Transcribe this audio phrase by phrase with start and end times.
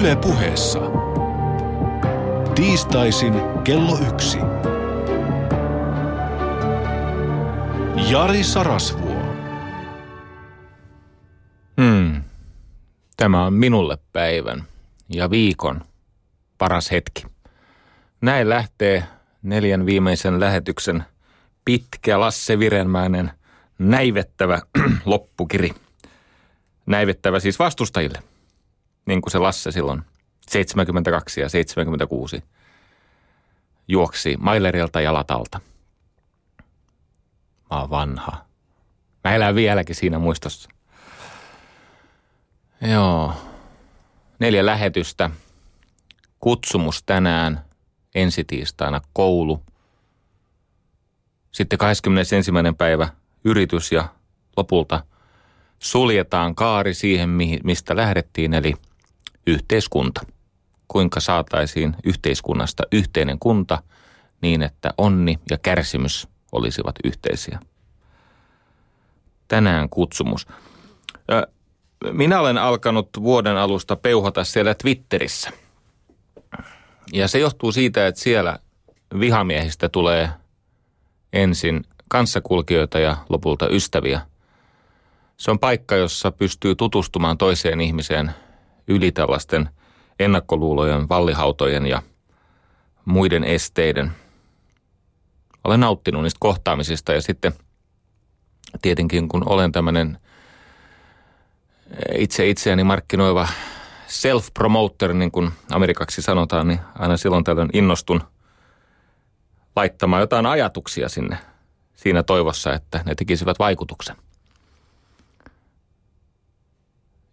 [0.00, 0.78] Yle puheessa.
[2.54, 3.34] Tiistaisin
[3.64, 4.38] kello yksi.
[8.10, 9.22] Jari Sarasvuo.
[11.80, 12.22] Hmm.
[13.16, 14.64] Tämä on minulle päivän
[15.08, 15.80] ja viikon
[16.58, 17.24] paras hetki.
[18.20, 19.04] Näin lähtee
[19.42, 21.04] neljän viimeisen lähetyksen
[21.64, 23.30] pitkä Lasse Virenmäinen
[23.78, 24.60] näivettävä
[25.04, 25.70] loppukiri.
[26.86, 28.22] Näivettävä siis vastustajille,
[29.06, 30.02] niin kuin se Lasse silloin
[30.48, 32.44] 72 ja 76
[33.88, 35.60] juoksi Mailerilta jalat alta.
[37.70, 38.44] Mä oon vanha.
[39.24, 40.70] Mä elän vieläkin siinä muistossa.
[42.80, 43.34] Joo.
[44.38, 45.30] Neljä lähetystä.
[46.40, 47.64] Kutsumus tänään,
[48.14, 49.62] ensi tiistaina koulu.
[51.52, 52.52] Sitten 21.
[52.78, 53.08] päivä
[53.44, 54.08] yritys ja
[54.56, 55.04] lopulta
[55.78, 57.30] suljetaan kaari siihen,
[57.64, 58.74] mistä lähdettiin, eli
[59.46, 60.20] yhteiskunta.
[60.88, 63.82] Kuinka saataisiin yhteiskunnasta yhteinen kunta
[64.40, 67.58] niin, että onni ja kärsimys olisivat yhteisiä.
[69.48, 70.46] Tänään kutsumus.
[72.12, 75.50] Minä olen alkanut vuoden alusta peuhata siellä Twitterissä.
[77.12, 78.58] Ja se johtuu siitä, että siellä
[79.20, 80.30] vihamiehistä tulee
[81.32, 84.20] ensin kanssakulkijoita ja lopulta ystäviä.
[85.36, 88.30] Se on paikka, jossa pystyy tutustumaan toiseen ihmiseen
[88.90, 89.68] yli tällaisten
[90.18, 92.02] ennakkoluulojen, vallihautojen ja
[93.04, 94.12] muiden esteiden.
[95.64, 97.52] Olen nauttinut niistä kohtaamisista ja sitten
[98.82, 100.18] tietenkin kun olen tämmöinen
[102.14, 103.48] itse itseäni markkinoiva
[104.06, 108.22] self-promoter, niin kuin amerikaksi sanotaan, niin aina silloin tällöin innostun
[109.76, 111.38] laittamaan jotain ajatuksia sinne
[111.94, 114.16] siinä toivossa, että ne tekisivät vaikutuksen.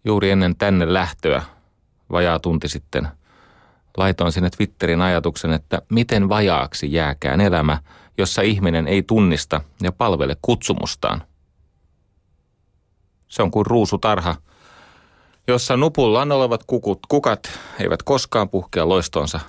[0.07, 1.41] Juuri ennen tänne lähtöä,
[2.11, 3.07] vajaa tunti sitten,
[3.97, 7.79] laitoin sinne Twitterin ajatuksen, että miten vajaaksi jääkään elämä,
[8.17, 11.23] jossa ihminen ei tunnista ja palvele kutsumustaan.
[13.27, 14.35] Se on kuin ruusutarha,
[15.47, 19.39] jossa nupullaan olevat kukut, kukat eivät koskaan puhkea loistonsa,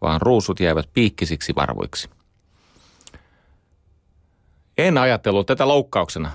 [0.00, 2.10] vaan ruusut jäävät piikkisiksi varvoiksi.
[4.78, 6.30] En ajatellut tätä loukkauksena,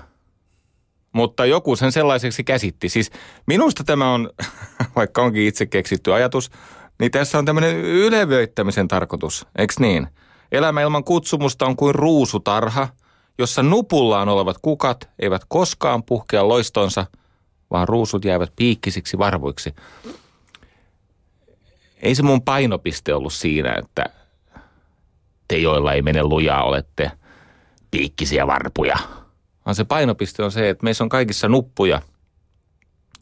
[1.14, 2.88] mutta joku sen sellaiseksi käsitti.
[2.88, 3.10] Siis
[3.46, 4.30] minusta tämä on,
[4.96, 6.50] vaikka onkin itse keksitty ajatus,
[6.98, 10.06] niin tässä on tämmöinen ylevöittämisen tarkoitus, eikö niin?
[10.52, 12.88] Elämä ilman kutsumusta on kuin ruusutarha,
[13.38, 17.06] jossa nupullaan olevat kukat eivät koskaan puhkea loistonsa,
[17.70, 19.74] vaan ruusut jäävät piikkisiksi varvoiksi.
[22.02, 24.04] Ei se mun painopiste ollut siinä, että
[25.48, 27.10] te, joilla ei mene lujaa, olette–
[27.94, 28.96] piikkisiä varpuja.
[29.66, 32.02] Vaan se painopiste on se, että meissä on kaikissa nuppuja,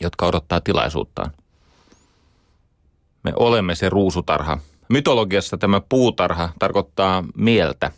[0.00, 1.32] jotka odottaa tilaisuuttaan.
[3.24, 4.58] Me olemme se ruusutarha.
[4.88, 7.92] Mytologiassa tämä puutarha tarkoittaa mieltä.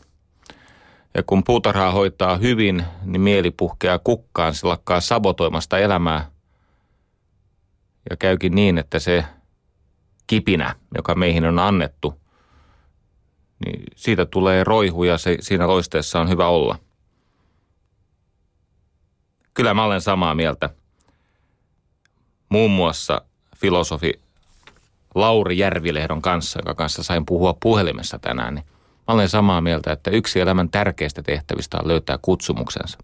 [1.14, 6.30] Ja kun puutarhaa hoitaa hyvin, niin mieli puhkeaa kukkaan, se lakkaa sabotoimasta elämää.
[8.10, 9.24] Ja käykin niin, että se
[10.26, 12.14] kipinä, joka meihin on annettu–
[13.64, 16.78] niin siitä tulee roihu ja se, siinä loisteessa on hyvä olla.
[19.54, 20.70] Kyllä mä olen samaa mieltä.
[22.48, 23.22] Muun muassa
[23.56, 24.20] filosofi
[25.14, 28.64] Lauri Järvilehdon kanssa, joka kanssa sain puhua puhelimessa tänään, niin
[29.08, 32.98] mä olen samaa mieltä, että yksi elämän tärkeistä tehtävistä on löytää kutsumuksensa.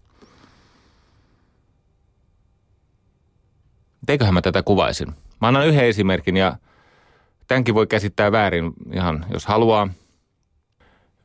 [4.05, 5.07] Teiköhän mä tätä kuvaisin?
[5.41, 6.57] Mä annan yhden esimerkin ja
[7.47, 9.87] tämänkin voi käsittää väärin ihan, jos haluaa–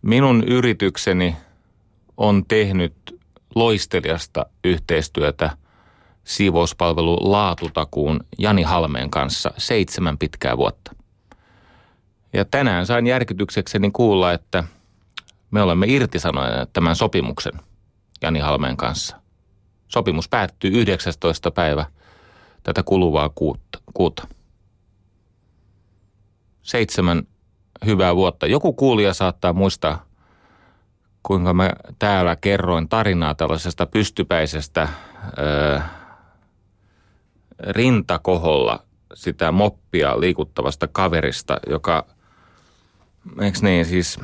[0.06, 1.36] Minun yritykseni
[2.16, 3.15] on tehnyt
[3.56, 5.50] loistelijasta yhteistyötä
[6.24, 10.94] siivouspalvelu Laatutakuun Jani Halmeen kanssa seitsemän pitkää vuotta.
[12.32, 14.64] Ja tänään sain järkytyksekseni kuulla, että
[15.50, 17.52] me olemme irtisanoneet tämän sopimuksen
[18.22, 19.16] Jani Halmeen kanssa.
[19.88, 21.50] Sopimus päättyy 19.
[21.50, 21.86] päivä
[22.62, 23.30] tätä kuluvaa
[23.94, 24.28] kuuta.
[26.62, 27.22] Seitsemän
[27.86, 28.46] hyvää vuotta.
[28.46, 30.06] Joku kuulija saattaa muistaa,
[31.26, 34.88] kuinka mä täällä kerroin tarinaa tällaisesta pystypäisestä
[35.38, 35.80] ö,
[37.68, 38.82] rintakoholla
[39.14, 42.06] sitä moppia liikuttavasta kaverista, joka,
[43.40, 44.20] eikö niin, siis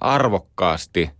[0.00, 1.10] arvokkaasti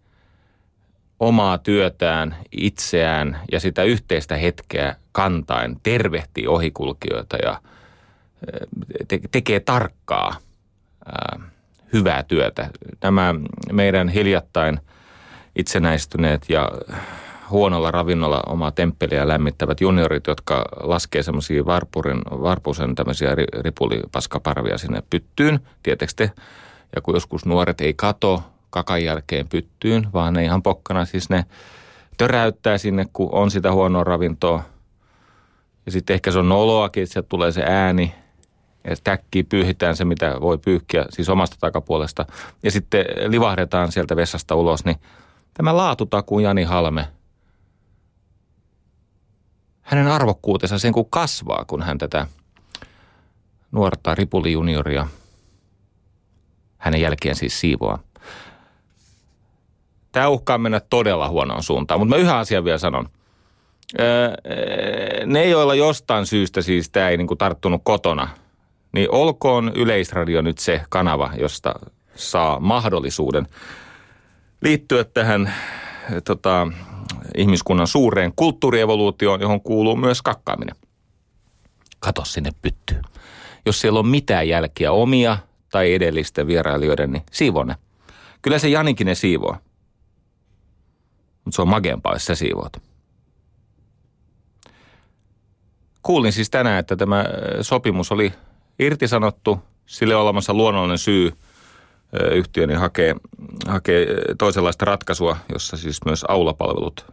[1.21, 7.61] omaa työtään, itseään ja sitä yhteistä hetkeä kantain tervehtii ohikulkijoita ja
[9.09, 10.37] te- tekee tarkkaa–
[11.95, 12.71] hyvää työtä.
[13.03, 13.35] Nämä
[13.73, 14.81] meidän hiljattain
[15.57, 16.71] itsenäistyneet ja
[17.51, 25.61] huonolla ravinnolla omaa temppeliä lämmittävät juniorit, jotka laskee semmoisia varpurin, varpusen tämmöisiä ripulipaskaparvia sinne pyttyyn,
[25.83, 26.31] tietysti.
[26.95, 31.45] Ja kun joskus nuoret ei kato kakan jälkeen pyttyyn, vaan ne ihan pokkana siis ne
[32.17, 34.63] töräyttää sinne, kun on sitä huonoa ravintoa.
[35.87, 38.15] Ja sitten ehkä se on noloakin, että tulee se ääni,
[38.85, 42.27] ja täkki pyyhitään se, mitä voi pyyhkiä, siis omasta takapuolesta.
[42.63, 44.97] Ja sitten livahdetaan sieltä vessasta ulos, niin
[45.55, 47.09] tämä laatutakuun Jani Halme,
[49.83, 52.27] hänen arvokkuutensa sen kuin kasvaa, kun hän tätä
[53.73, 55.07] nuorta ripulijunioria
[56.79, 57.99] hänen jälkeen siis siivoaa.
[60.13, 63.09] Tämä uhkaa mennä todella huonoon suuntaan, mutta mä yhä asian vielä sanon.
[65.27, 68.29] ne, joilla jostain syystä siis tämä ei niinku tarttunut kotona,
[68.95, 71.75] niin olkoon Yleisradio nyt se kanava, josta
[72.15, 73.47] saa mahdollisuuden
[74.61, 75.55] liittyä tähän
[76.25, 76.69] tota,
[77.37, 80.77] ihmiskunnan suureen kulttuurievoluutioon, johon kuuluu myös kakkaaminen.
[82.01, 83.01] Kato sinne pyttyy.
[83.67, 85.39] Jos siellä on mitään jälkiä omia
[85.71, 87.77] tai edellisten vierailijoiden, niin siivoo ne.
[88.43, 89.57] Kyllä se Janikin ne siivoo.
[91.45, 92.83] Mutta se on mageempaa, jos sä siivoat.
[96.03, 97.25] Kuulin siis tänään, että tämä
[97.61, 98.33] sopimus oli
[98.79, 99.59] irtisanottu.
[99.87, 101.33] Sille olemassa luonnollinen syy
[102.33, 103.15] yhtiöni hakee,
[103.69, 104.07] hakee
[104.39, 107.07] toisenlaista ratkaisua, jossa siis myös aulapalvelut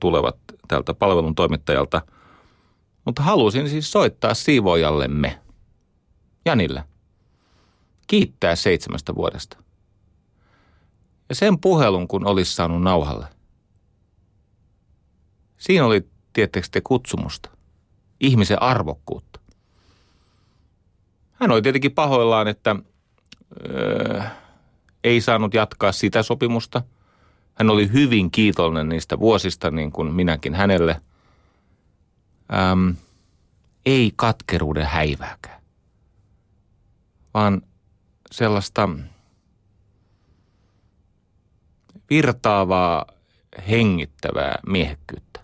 [0.00, 0.36] tulevat
[0.68, 2.02] tältä palvelun toimittajalta.
[3.04, 5.40] Mutta halusin siis soittaa siivoojallemme,
[6.46, 6.84] Janille,
[8.06, 9.56] kiittää seitsemästä vuodesta.
[11.28, 13.26] Ja sen puhelun, kun olisi saanut nauhalle,
[15.58, 17.50] siinä oli tietysti te kutsumusta,
[18.20, 19.40] ihmisen arvokkuutta.
[21.44, 22.76] Hän oli tietenkin pahoillaan, että
[23.70, 24.22] öö,
[25.04, 26.82] ei saanut jatkaa sitä sopimusta.
[27.54, 31.00] Hän oli hyvin kiitollinen niistä vuosista, niin kuin minäkin hänelle.
[32.52, 32.90] Ähm,
[33.86, 35.62] ei katkeruuden häivääkään,
[37.34, 37.62] vaan
[38.32, 38.88] sellaista
[42.10, 43.06] virtaavaa,
[43.68, 45.40] hengittävää miehekkyyttä.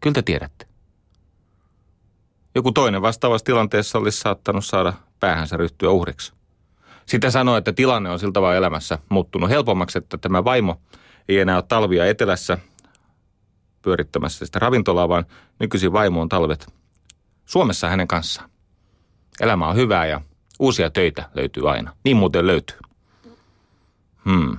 [0.00, 0.71] Kyllä te tiedätte.
[2.54, 6.32] Joku toinen vastaavassa tilanteessa olisi saattanut saada päähänsä ryhtyä uhriksi.
[7.06, 10.80] Sitä sanoi, että tilanne on siltä vaan elämässä muuttunut helpommaksi, että tämä vaimo
[11.28, 12.58] ei enää ole talvia etelässä
[13.82, 15.26] pyörittämässä sitä ravintolaa, vaan
[15.58, 16.74] nykyisin vaimo on talvet
[17.44, 18.50] Suomessa hänen kanssaan.
[19.40, 20.20] Elämä on hyvää ja
[20.58, 21.96] uusia töitä löytyy aina.
[22.04, 22.78] Niin muuten löytyy.
[24.24, 24.58] Hmm.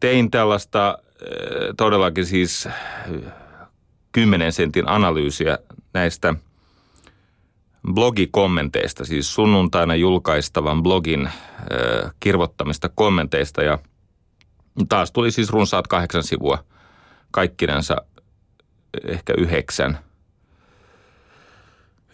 [0.00, 2.68] Tein tällaista eh, todellakin siis
[4.16, 5.58] 10 sentin analyysiä
[5.94, 6.34] näistä
[7.92, 11.30] blogikommenteista, siis sunnuntaina julkaistavan blogin
[11.70, 13.78] ö, kirvottamista kommenteista ja
[14.88, 16.64] taas tuli siis runsaat kahdeksan sivua,
[17.30, 17.96] kaikkinensa
[19.08, 19.98] ehkä yhdeksän.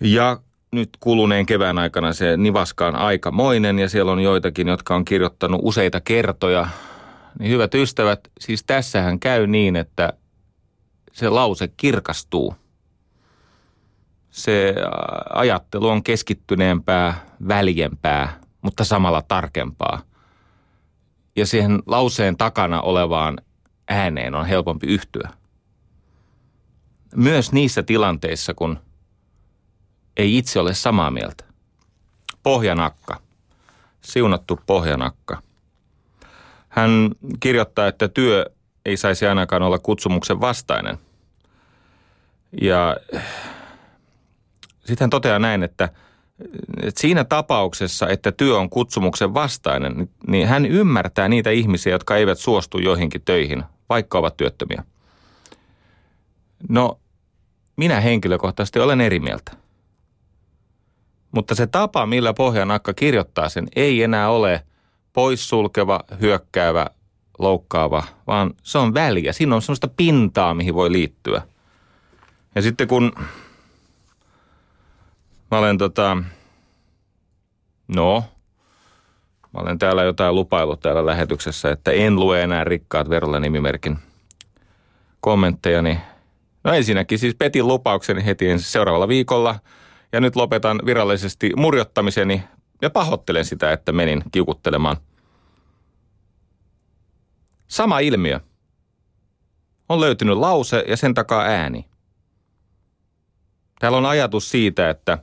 [0.00, 0.40] Ja
[0.72, 5.60] nyt kuluneen kevään aikana se nivaska on aikamoinen ja siellä on joitakin, jotka on kirjoittanut
[5.64, 6.68] useita kertoja.
[7.38, 10.12] Niin hyvät ystävät, siis tässähän käy niin, että
[11.12, 12.54] se lause kirkastuu.
[14.30, 14.74] Se
[15.30, 20.02] ajattelu on keskittyneempää, väljempää, mutta samalla tarkempaa.
[21.36, 23.38] Ja siihen lauseen takana olevaan
[23.88, 25.30] ääneen on helpompi yhtyä.
[27.16, 28.78] Myös niissä tilanteissa, kun
[30.16, 31.44] ei itse ole samaa mieltä.
[32.42, 33.20] Pohjanakka.
[34.00, 35.42] Siunattu pohjanakka.
[36.68, 38.46] Hän kirjoittaa, että työ
[38.86, 40.98] ei saisi ainakaan olla kutsumuksen vastainen.
[42.60, 42.96] Ja
[44.84, 45.88] sitten toteaa näin, että,
[46.82, 52.16] että siinä tapauksessa, että työ on kutsumuksen vastainen, niin, niin hän ymmärtää niitä ihmisiä, jotka
[52.16, 54.84] eivät suostu joihinkin töihin, vaikka ovat työttömiä.
[56.68, 56.98] No,
[57.76, 59.52] minä henkilökohtaisesti olen eri mieltä.
[61.32, 64.62] Mutta se tapa, millä Pohjanakka kirjoittaa sen, ei enää ole
[65.12, 66.86] poissulkeva, hyökkäävä,
[67.38, 69.32] loukkaava, vaan se on väliä.
[69.32, 71.42] Siinä on sellaista pintaa, mihin voi liittyä.
[72.54, 73.12] Ja sitten kun
[75.50, 76.16] mä olen tota,
[77.88, 78.24] no,
[79.54, 83.98] mä olen täällä jotain lupailut täällä lähetyksessä, että en lue enää rikkaat verolla nimimerkin
[85.20, 85.98] kommentteja, niin
[86.64, 89.58] no ensinnäkin siis petin lupaukseni heti seuraavalla viikolla
[90.12, 92.42] ja nyt lopetan virallisesti murjottamiseni
[92.82, 94.96] ja pahoittelen sitä, että menin kiukuttelemaan–
[97.72, 98.40] Sama ilmiö.
[99.88, 101.86] On löytynyt lause ja sen takaa ääni.
[103.80, 105.18] Täällä on ajatus siitä, että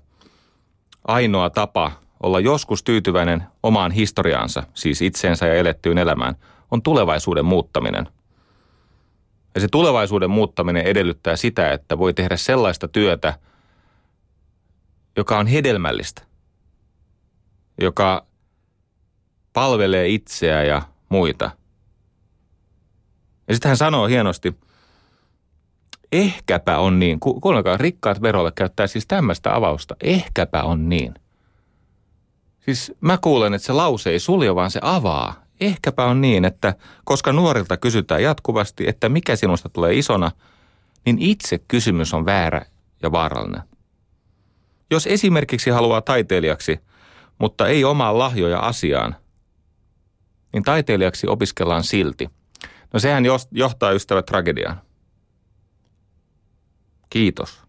[1.08, 1.91] ainoa tapa
[2.24, 6.36] olla joskus tyytyväinen omaan historiaansa, siis itseensä ja elettyyn elämään,
[6.72, 8.08] on tulevaisuuden muuttaminen.
[9.56, 13.39] Ja se tulevaisuuden muuttaminen edellyttää sitä, että voi tehdä sellaista työtä,
[15.15, 16.22] joka on hedelmällistä,
[17.82, 18.25] joka
[19.53, 21.59] palvelee itseä ja muita.
[23.50, 24.56] Ja sitten hän sanoo hienosti,
[26.12, 31.13] ehkäpä on niin, kuunnelkaa, rikkaat verolle käyttää siis tämmöistä avausta, ehkäpä on niin.
[32.65, 35.44] Siis mä kuulen, että se lause ei sulje, vaan se avaa.
[35.60, 40.32] Ehkäpä on niin, että koska nuorilta kysytään jatkuvasti, että mikä sinusta tulee isona,
[41.06, 42.65] niin itse kysymys on väärä
[43.03, 43.62] ja vaarallinen.
[44.91, 46.79] Jos esimerkiksi haluaa taiteilijaksi,
[47.39, 49.15] mutta ei omaa lahjoja asiaan,
[50.53, 52.29] niin taiteilijaksi opiskellaan silti.
[52.93, 54.81] No sehän johtaa ystävät tragediaan.
[57.10, 57.63] Kiitos.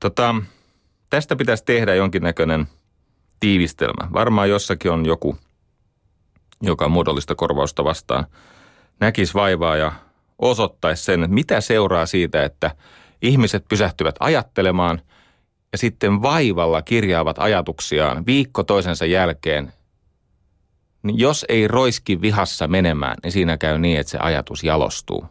[0.00, 0.34] Tota,
[1.10, 2.66] tästä pitäisi tehdä jonkinnäköinen
[3.40, 4.08] tiivistelmä.
[4.12, 5.36] Varmaan jossakin on joku,
[6.62, 8.26] joka muodollista korvausta vastaan
[9.00, 9.92] näkisi vaivaa ja
[10.38, 12.70] osoittaisi sen, mitä seuraa siitä, että
[13.22, 15.00] ihmiset pysähtyvät ajattelemaan
[15.72, 19.72] ja sitten vaivalla kirjaavat ajatuksiaan viikko toisensa jälkeen.
[21.06, 25.26] Niin jos ei roiski vihassa menemään, niin siinä käy niin, että se ajatus jalostuu.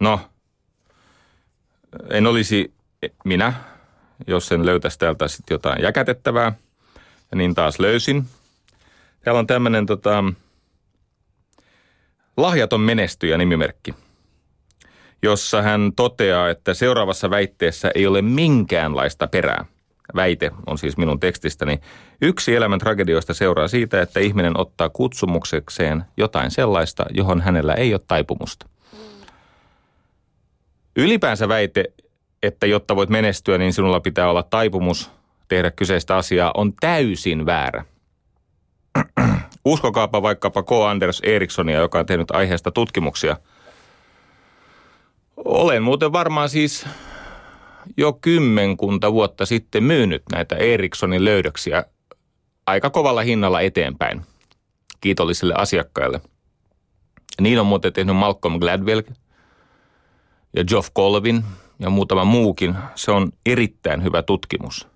[0.00, 0.20] No,
[2.10, 2.74] en olisi
[3.24, 3.52] minä,
[4.26, 6.52] jos en löytäisi täältä sitten jotain jäkätettävää.
[7.30, 8.24] Ja niin taas löysin.
[9.24, 10.24] Täällä on tämmöinen tota,
[12.36, 13.94] lahjaton menestyjä nimimerkki,
[15.22, 19.64] jossa hän toteaa, että seuraavassa väitteessä ei ole minkäänlaista perää.
[20.16, 21.80] Väite on siis minun tekstistäni.
[22.22, 28.00] Yksi elämän tragedioista seuraa siitä, että ihminen ottaa kutsumuksekseen jotain sellaista, johon hänellä ei ole
[28.08, 28.66] taipumusta.
[30.96, 31.84] Ylipäänsä väite,
[32.42, 35.10] että jotta voit menestyä, niin sinulla pitää olla taipumus
[35.48, 37.84] tehdä kyseistä asiaa, on täysin väärä.
[39.64, 40.72] Uskokaapa vaikkapa K.
[40.90, 43.36] Anders Erikssonia, joka on tehnyt aiheesta tutkimuksia.
[45.36, 46.86] Olen muuten varmaan siis
[47.96, 51.84] jo kymmenkunta vuotta sitten myynyt näitä Erikssonin löydöksiä
[52.66, 54.22] aika kovalla hinnalla eteenpäin
[55.00, 56.20] kiitollisille asiakkaille.
[57.40, 59.02] Niin on muuten tehnyt Malcolm Gladwell
[60.56, 61.44] ja Geoff Colvin
[61.78, 62.74] ja muutama muukin.
[62.94, 64.88] Se on erittäin hyvä tutkimus.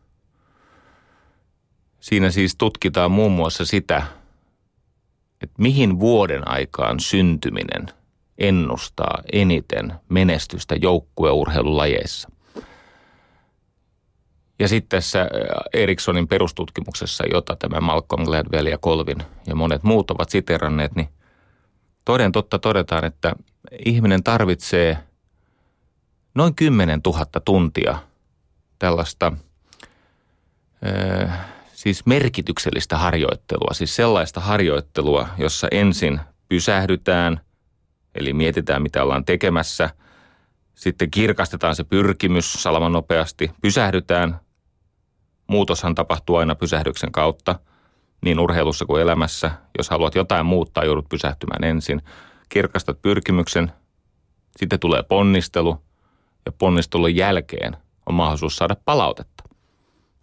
[2.01, 4.03] Siinä siis tutkitaan muun muassa sitä,
[5.41, 7.87] että mihin vuoden aikaan syntyminen
[8.39, 12.29] ennustaa eniten menestystä joukkueurheilulajeissa.
[14.59, 15.29] Ja sitten tässä äh,
[15.73, 21.09] Erikssonin perustutkimuksessa, jota tämä Malcolm Gladwell ja Colvin ja monet muut ovat siteranneet, niin
[22.05, 23.33] toden totta todetaan, että
[23.85, 24.99] ihminen tarvitsee
[26.35, 27.99] noin 10 000 tuntia
[28.79, 29.33] tällaista
[30.87, 31.39] äh,
[31.73, 37.41] siis merkityksellistä harjoittelua, siis sellaista harjoittelua, jossa ensin pysähdytään,
[38.15, 39.91] eli mietitään mitä ollaan tekemässä,
[40.75, 44.41] sitten kirkastetaan se pyrkimys salaman nopeasti, pysähdytään,
[45.49, 47.59] muutoshan tapahtuu aina pysähdyksen kautta,
[48.25, 49.51] niin urheilussa kuin elämässä.
[49.79, 52.03] Jos haluat jotain muuttaa, joudut pysähtymään ensin.
[52.49, 53.73] Kirkastat pyrkimyksen,
[54.57, 55.83] sitten tulee ponnistelu
[56.47, 57.77] ja ponnistelun jälkeen
[58.07, 59.45] on mahdollisuus saada palautetta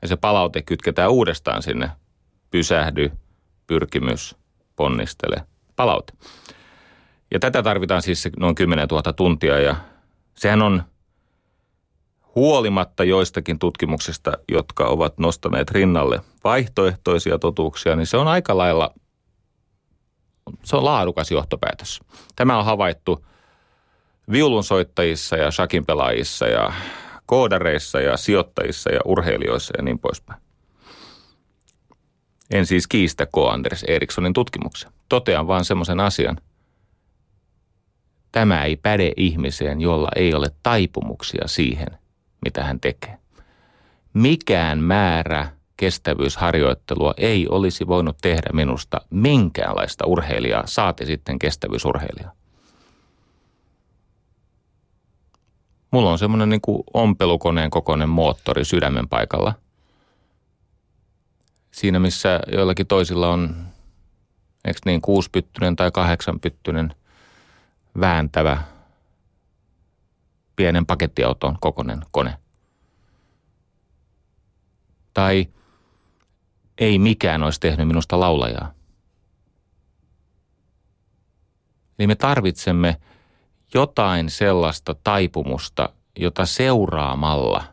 [0.01, 1.91] ja se palaute kytketään uudestaan sinne.
[2.51, 3.11] Pysähdy,
[3.67, 4.35] pyrkimys,
[4.75, 6.13] ponnistele, palaute.
[7.31, 9.75] Ja tätä tarvitaan siis noin 10 000 tuntia ja
[10.35, 10.83] sehän on
[12.35, 18.93] huolimatta joistakin tutkimuksista, jotka ovat nostaneet rinnalle vaihtoehtoisia totuuksia, niin se on aika lailla,
[20.63, 21.99] se on laadukas johtopäätös.
[22.35, 23.25] Tämä on havaittu
[24.31, 26.73] viulunsoittajissa ja shakin pelaajissa ja
[27.25, 30.41] koodareissa ja sijoittajissa ja urheilijoissa ja niin poispäin.
[32.51, 33.37] En siis kiistä K.
[33.51, 34.91] Anders Erikssonin tutkimuksia.
[35.09, 36.37] Totean vaan semmoisen asian.
[38.31, 41.87] Tämä ei päde ihmiseen, jolla ei ole taipumuksia siihen,
[42.45, 43.17] mitä hän tekee.
[44.13, 52.31] Mikään määrä kestävyysharjoittelua ei olisi voinut tehdä minusta minkäänlaista urheilijaa, saati sitten kestävyysurheilijaa.
[55.91, 59.53] Mulla on semmoinen niin kuin ompelukoneen kokoinen moottori sydämen paikalla.
[61.71, 63.55] Siinä missä joillakin toisilla on,
[64.65, 66.95] eikö niin, kuuspyttynen tai kahdeksanpyttynen
[67.99, 68.61] vääntävä
[70.55, 72.37] pienen pakettiauton kokoinen kone.
[75.13, 75.47] Tai
[76.77, 78.71] ei mikään olisi tehnyt minusta laulajaa.
[81.99, 82.97] Eli me tarvitsemme–
[83.75, 87.63] jotain sellaista taipumusta, jota seuraamalla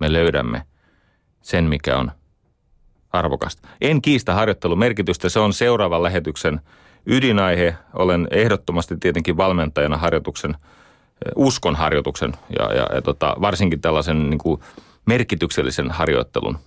[0.00, 0.62] me löydämme
[1.42, 2.10] sen, mikä on
[3.12, 3.68] arvokasta.
[3.80, 6.60] En kiistä harjoittelun merkitystä, se on seuraavan lähetyksen
[7.06, 7.76] ydinaihe.
[7.92, 10.56] Olen ehdottomasti tietenkin valmentajana harjoituksen,
[11.36, 14.60] uskon harjoituksen ja, ja, ja tota, varsinkin tällaisen niin kuin
[15.06, 16.58] merkityksellisen harjoittelun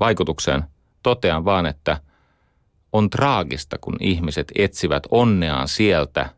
[0.00, 0.64] vaikutukseen.
[1.02, 2.00] Totean vaan, että
[2.92, 6.30] on traagista, kun ihmiset etsivät onneaan sieltä,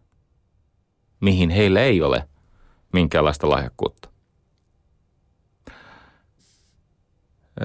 [1.21, 2.29] mihin heillä ei ole
[2.93, 4.09] minkäänlaista lahjakkuutta.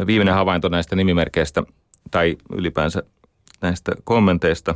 [0.07, 1.63] Viimeinen havainto näistä nimimerkeistä
[2.11, 3.03] tai ylipäänsä
[3.61, 4.75] näistä kommenteista.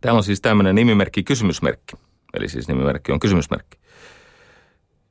[0.00, 1.96] Täällä on siis tämmöinen nimimerkki kysymysmerkki.
[2.34, 3.78] Eli siis nimimerkki on kysymysmerkki.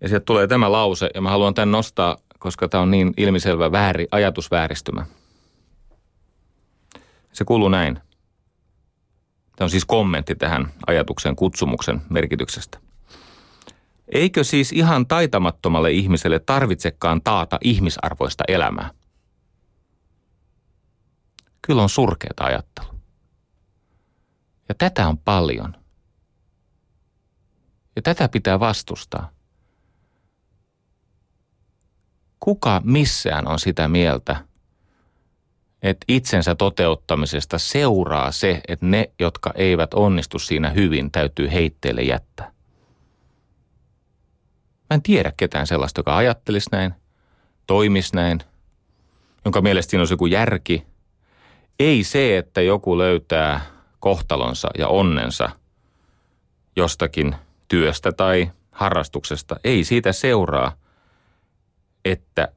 [0.01, 3.72] Ja sieltä tulee tämä lause, ja mä haluan tämän nostaa, koska tämä on niin ilmiselvä
[3.72, 5.05] vääri, ajatusvääristymä.
[7.34, 8.00] Se kuuluu näin.
[9.55, 12.79] Tämä on siis kommentti tähän ajatuksen kutsumuksen merkityksestä.
[14.07, 18.89] Eikö siis ihan taitamattomalle ihmiselle tarvitsekaan taata ihmisarvoista elämää?
[21.62, 22.88] Kyllä on surkeata ajattelu.
[24.69, 25.85] Ja tätä on paljon.
[27.95, 29.29] Ja tätä pitää vastustaa.
[32.39, 34.45] Kuka missään on sitä mieltä,
[35.81, 42.51] että itsensä toteuttamisesta seuraa se, että ne, jotka eivät onnistu siinä hyvin, täytyy heitteelle jättää.
[44.89, 46.93] Mä en tiedä ketään sellaista, joka ajattelisi näin,
[47.67, 48.39] toimisi näin,
[49.45, 50.85] jonka mielestä siinä olisi joku järki.
[51.79, 53.61] Ei se, että joku löytää
[53.99, 55.49] kohtalonsa ja onnensa
[56.75, 57.35] jostakin
[57.67, 59.55] työstä tai harrastuksesta.
[59.63, 60.77] Ei siitä seuraa,
[62.05, 62.48] että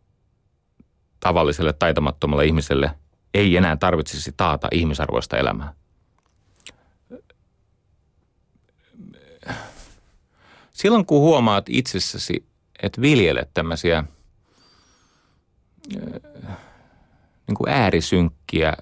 [1.20, 2.90] tavalliselle taitamattomalle ihmiselle
[3.34, 5.72] ei enää tarvitsisi taata ihmisarvoista elämää.
[10.78, 12.46] silloin kun huomaat itsessäsi,
[12.82, 14.04] että viljelet tämmöisiä
[17.46, 18.74] niin kuin äärisynkkiä,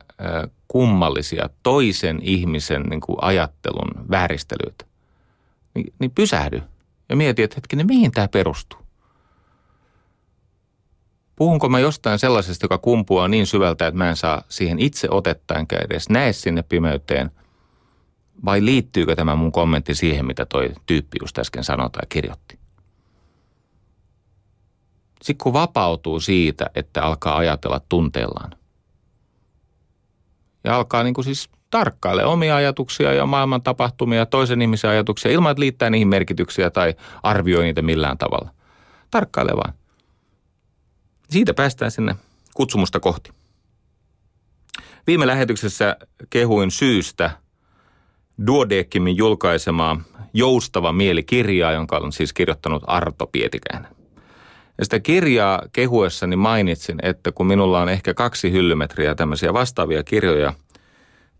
[0.68, 4.84] kummallisia toisen ihmisen niin kuin ajattelun vääristelyitä,
[5.76, 6.62] niin, niin pysähdy
[7.08, 8.78] ja mieti, että hetkinen, mihin tämä perustuu?
[11.36, 15.54] Puhunko mä jostain sellaisesta, joka kumpuaa niin syvältä, että mä en saa siihen itse otetta
[15.54, 17.30] enkä edes näe sinne pimeyteen–
[18.45, 22.58] vai liittyykö tämä mun kommentti siihen, mitä toi tyyppi just äsken sanoi tai kirjoitti?
[25.23, 28.50] Sitten kun vapautuu siitä, että alkaa ajatella tunteellaan.
[30.65, 35.50] Ja alkaa niin kuin siis tarkkaile omia ajatuksia ja maailman tapahtumia toisen ihmisen ajatuksia ilman,
[35.50, 38.50] että liittää niihin merkityksiä tai arvioi niitä millään tavalla.
[39.10, 39.75] Tarkkaile vaan.
[41.30, 42.15] Siitä päästään sinne
[42.54, 43.30] kutsumusta kohti.
[45.06, 45.97] Viime lähetyksessä
[46.30, 47.30] kehuin syystä–
[48.47, 50.00] Duodeckimin julkaisemaa
[50.34, 53.97] Joustava mieli-kirjaa, jonka on siis kirjoittanut Arto Pietikäinen.
[54.78, 60.52] Ja sitä kirjaa kehuessani mainitsin, että kun minulla on ehkä kaksi hyllymetriä tämmöisiä vastaavia kirjoja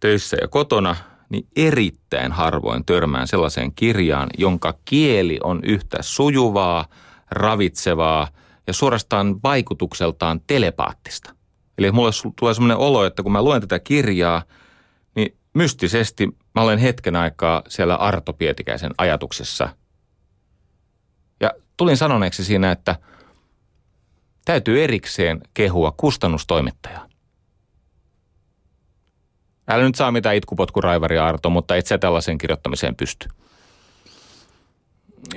[0.01, 0.97] töissä ja kotona,
[1.29, 6.87] niin erittäin harvoin törmään sellaiseen kirjaan, jonka kieli on yhtä sujuvaa,
[7.31, 8.29] ravitsevaa
[8.67, 11.35] ja suorastaan vaikutukseltaan telepaattista.
[11.79, 14.43] Eli mulle tulee semmoinen olo, että kun mä luen tätä kirjaa,
[15.15, 19.69] niin mystisesti mä olen hetken aikaa siellä Arto Pietikäisen ajatuksessa.
[21.41, 22.97] Ja tulin sanoneeksi siinä, että
[24.45, 27.09] täytyy erikseen kehua kustannustoimittajaa.
[29.69, 33.29] Älä nyt saa mitään itkupotkuraivaria Arto, mutta et sä tällaisen kirjoittamiseen pysty.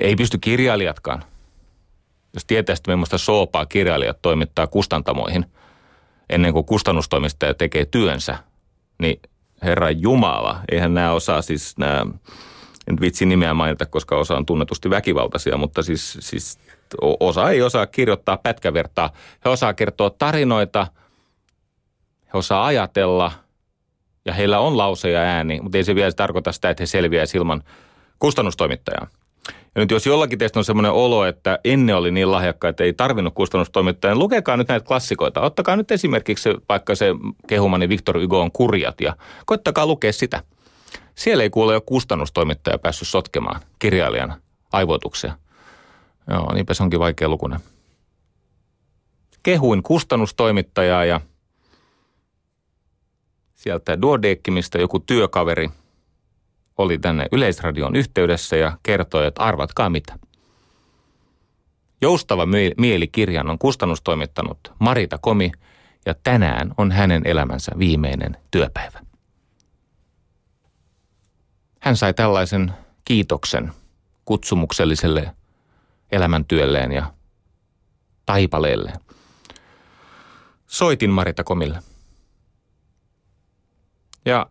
[0.00, 1.24] Ei pysty kirjailijatkaan.
[2.34, 5.46] Jos tietäisit, millaista soopaa kirjailijat toimittaa kustantamoihin
[6.30, 8.38] ennen kuin kustannustoimistaja tekee työnsä,
[8.98, 9.20] niin
[9.62, 10.60] Herra Jumala.
[10.72, 12.06] Eihän nämä osaa siis nämä,
[12.88, 16.58] en vitsi nimeä mainita, koska osa on tunnetusti väkivaltaisia, mutta siis, siis
[17.20, 19.10] osa ei osaa kirjoittaa pätkävertaa.
[19.44, 20.86] He osaa kertoa tarinoita,
[22.32, 23.32] he osaa ajatella
[24.24, 27.40] ja heillä on lause ja ääni, mutta ei se vielä tarkoita sitä, että he selviäisivät
[27.40, 27.62] ilman
[28.18, 29.06] kustannustoimittajaa.
[29.74, 32.92] Ja nyt jos jollakin teistä on semmoinen olo, että ennen oli niin lahjakkaita, että ei
[32.92, 35.40] tarvinnut kustannustoimittajan, niin lukekaa nyt näitä klassikoita.
[35.40, 37.06] Ottakaa nyt esimerkiksi vaikka se
[37.46, 40.42] kehumani Victor Hugoon kurjat ja koittakaa lukea sitä.
[41.14, 44.34] Siellä ei kuule ole kustannustoimittaja päässyt sotkemaan kirjailijan
[44.72, 45.32] aivoituksia.
[46.30, 47.60] Joo, niinpä se onkin vaikea lukunen.
[49.42, 51.20] Kehuin kustannustoimittajaa ja
[53.60, 55.70] sieltä Duodeckimista joku työkaveri–
[56.80, 60.18] oli tänne Yleisradion yhteydessä ja kertoi, että arvatkaa mitä.
[62.00, 62.46] Joustava
[62.76, 65.52] mielikirjan on kustannustoimittanut Marita Komi
[66.06, 69.00] ja tänään on hänen elämänsä viimeinen työpäivä.
[71.80, 72.72] Hän sai tällaisen
[73.04, 73.72] kiitoksen
[74.24, 75.34] kutsumukselliselle
[76.12, 77.12] elämäntyölleen ja
[78.26, 79.00] taipaleelleen.
[80.66, 81.89] soitin Marita Komille.
[84.24, 84.46] Ja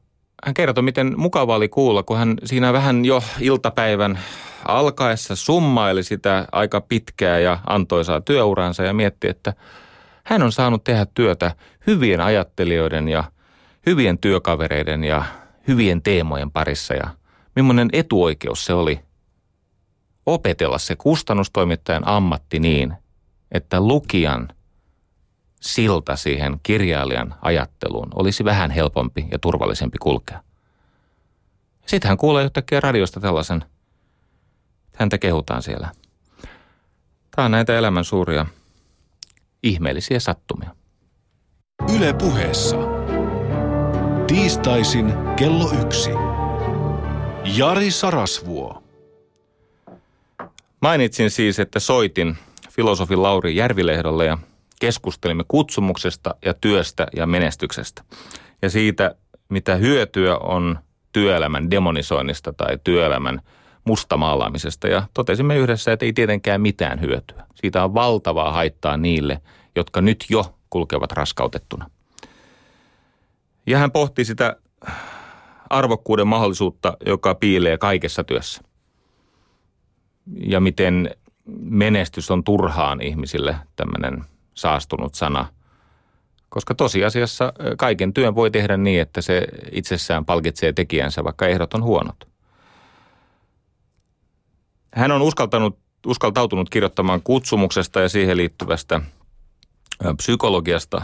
[0.45, 4.19] hän kertoi, miten mukava oli kuulla, kun hän siinä vähän jo iltapäivän
[4.65, 9.53] alkaessa summaili sitä aika pitkää ja antoisaa työuransa ja mietti, että
[10.23, 11.55] hän on saanut tehdä työtä
[11.87, 13.23] hyvien ajattelijoiden ja
[13.85, 15.23] hyvien työkavereiden ja
[15.67, 16.93] hyvien teemojen parissa.
[16.93, 17.09] Ja
[17.55, 18.99] millainen etuoikeus se oli
[20.25, 22.93] opetella se kustannustoimittajan ammatti niin,
[23.51, 24.47] että lukijan
[25.59, 30.43] silta siihen kirjailijan ajatteluun olisi vähän helpompi ja turvallisempi kulkea.
[31.85, 33.65] Sitten hän kuulee yhtäkkiä radiosta tällaisen,
[34.95, 35.91] häntä kehutaan siellä.
[37.35, 38.45] Tämä on näitä elämän suuria
[39.63, 40.75] ihmeellisiä sattumia.
[41.95, 42.77] Yle puheessa.
[44.27, 46.09] Tiistaisin kello yksi.
[47.57, 48.83] Jari Sarasvuo.
[50.81, 52.37] Mainitsin siis, että soitin
[52.71, 54.37] filosofi Lauri Järvilehdolle ja
[54.79, 58.03] keskustelimme kutsumuksesta ja työstä ja menestyksestä.
[58.61, 59.15] Ja siitä,
[59.49, 60.79] mitä hyötyä on
[61.11, 63.41] työelämän demonisoinnista tai työelämän
[63.85, 64.87] mustamaalaamisesta.
[64.87, 67.45] Ja totesimme yhdessä, että ei tietenkään mitään hyötyä.
[67.55, 69.41] Siitä on valtavaa haittaa niille,
[69.75, 71.89] jotka nyt jo kulkevat raskautettuna.
[73.65, 74.55] Ja hän pohti sitä
[75.69, 78.61] arvokkuuden mahdollisuutta, joka piilee kaikessa työssä.
[80.47, 81.15] Ja miten
[81.61, 84.25] menestys on turhaan ihmisille tämmöinen
[84.61, 85.45] saastunut sana.
[86.49, 91.83] Koska tosiasiassa kaiken työn voi tehdä niin, että se itsessään palkitsee tekijänsä, vaikka ehdot on
[91.83, 92.27] huonot.
[94.93, 99.01] Hän on uskaltanut, uskaltautunut kirjoittamaan kutsumuksesta ja siihen liittyvästä
[100.17, 101.01] psykologiasta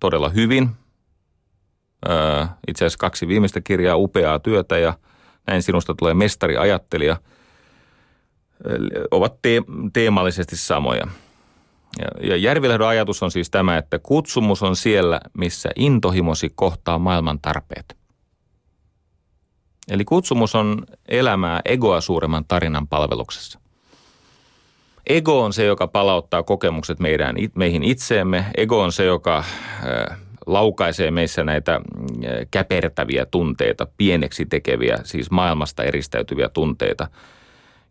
[0.00, 0.70] todella hyvin.
[2.68, 4.94] Itse asiassa kaksi viimeistä kirjaa, upeaa työtä ja
[5.46, 7.16] näin sinusta tulee mestariajattelija,
[9.10, 11.06] ovat te- teemallisesti samoja.
[11.98, 17.96] Ja, Järvilehdon ajatus on siis tämä, että kutsumus on siellä, missä intohimosi kohtaa maailman tarpeet.
[19.88, 23.60] Eli kutsumus on elämää egoa suuremman tarinan palveluksessa.
[25.06, 28.44] Ego on se, joka palauttaa kokemukset meidän, meihin itseemme.
[28.56, 31.80] Ego on se, joka äh, laukaisee meissä näitä äh,
[32.50, 37.08] käpertäviä tunteita, pieneksi tekeviä, siis maailmasta eristäytyviä tunteita,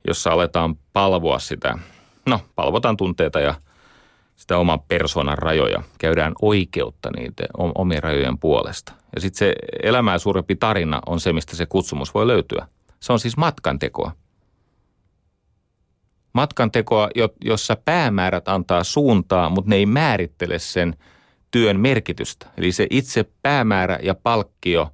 [0.07, 1.77] jossa aletaan palvoa sitä.
[2.25, 3.55] No, palvotaan tunteita ja–
[4.41, 7.43] sitä oman persoonan rajoja, käydään oikeutta niitä
[7.75, 8.93] omien rajojen puolesta.
[9.15, 12.67] Ja sitten se elämää suurempi tarina on se, mistä se kutsumus voi löytyä.
[12.99, 14.11] Se on siis matkantekoa.
[16.33, 17.09] Matkantekoa,
[17.45, 20.95] jossa päämäärät antaa suuntaa, mutta ne ei määrittele sen
[21.51, 22.47] työn merkitystä.
[22.57, 24.89] Eli se itse päämäärä ja palkkio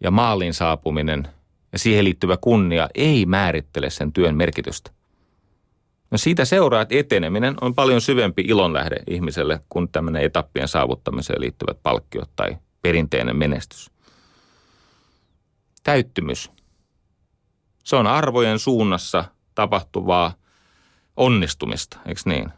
[0.00, 1.28] ja maalin saapuminen
[1.72, 4.95] ja siihen liittyvä kunnia ei määrittele sen työn merkitystä.
[6.16, 11.82] No siitä seuraa, että eteneminen on paljon syvempi ilonlähde ihmiselle kuin tämmöinen etappien saavuttamiseen liittyvät
[11.82, 13.90] palkkiot tai perinteinen menestys.
[15.82, 16.50] Täyttymys.
[17.84, 19.24] Se on arvojen suunnassa
[19.54, 20.34] tapahtuvaa
[21.16, 22.50] onnistumista, eikö niin?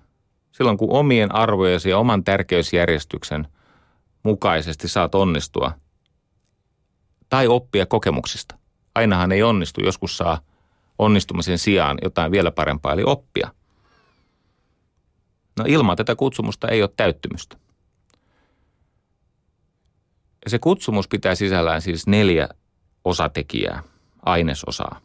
[0.53, 3.49] Silloin kun omien arvojesi ja oman tärkeysjärjestyksen
[4.23, 5.73] mukaisesti saat onnistua
[7.29, 8.59] tai oppia kokemuksista.
[8.95, 10.41] Ainahan ei onnistu, joskus saa
[10.99, 13.53] onnistumisen sijaan jotain vielä parempaa, eli oppia.
[15.59, 17.57] No ilman tätä kutsumusta ei ole täyttymystä.
[20.45, 22.49] Ja se kutsumus pitää sisällään siis neljä
[23.05, 23.83] osatekijää,
[24.27, 25.01] ainesosaa.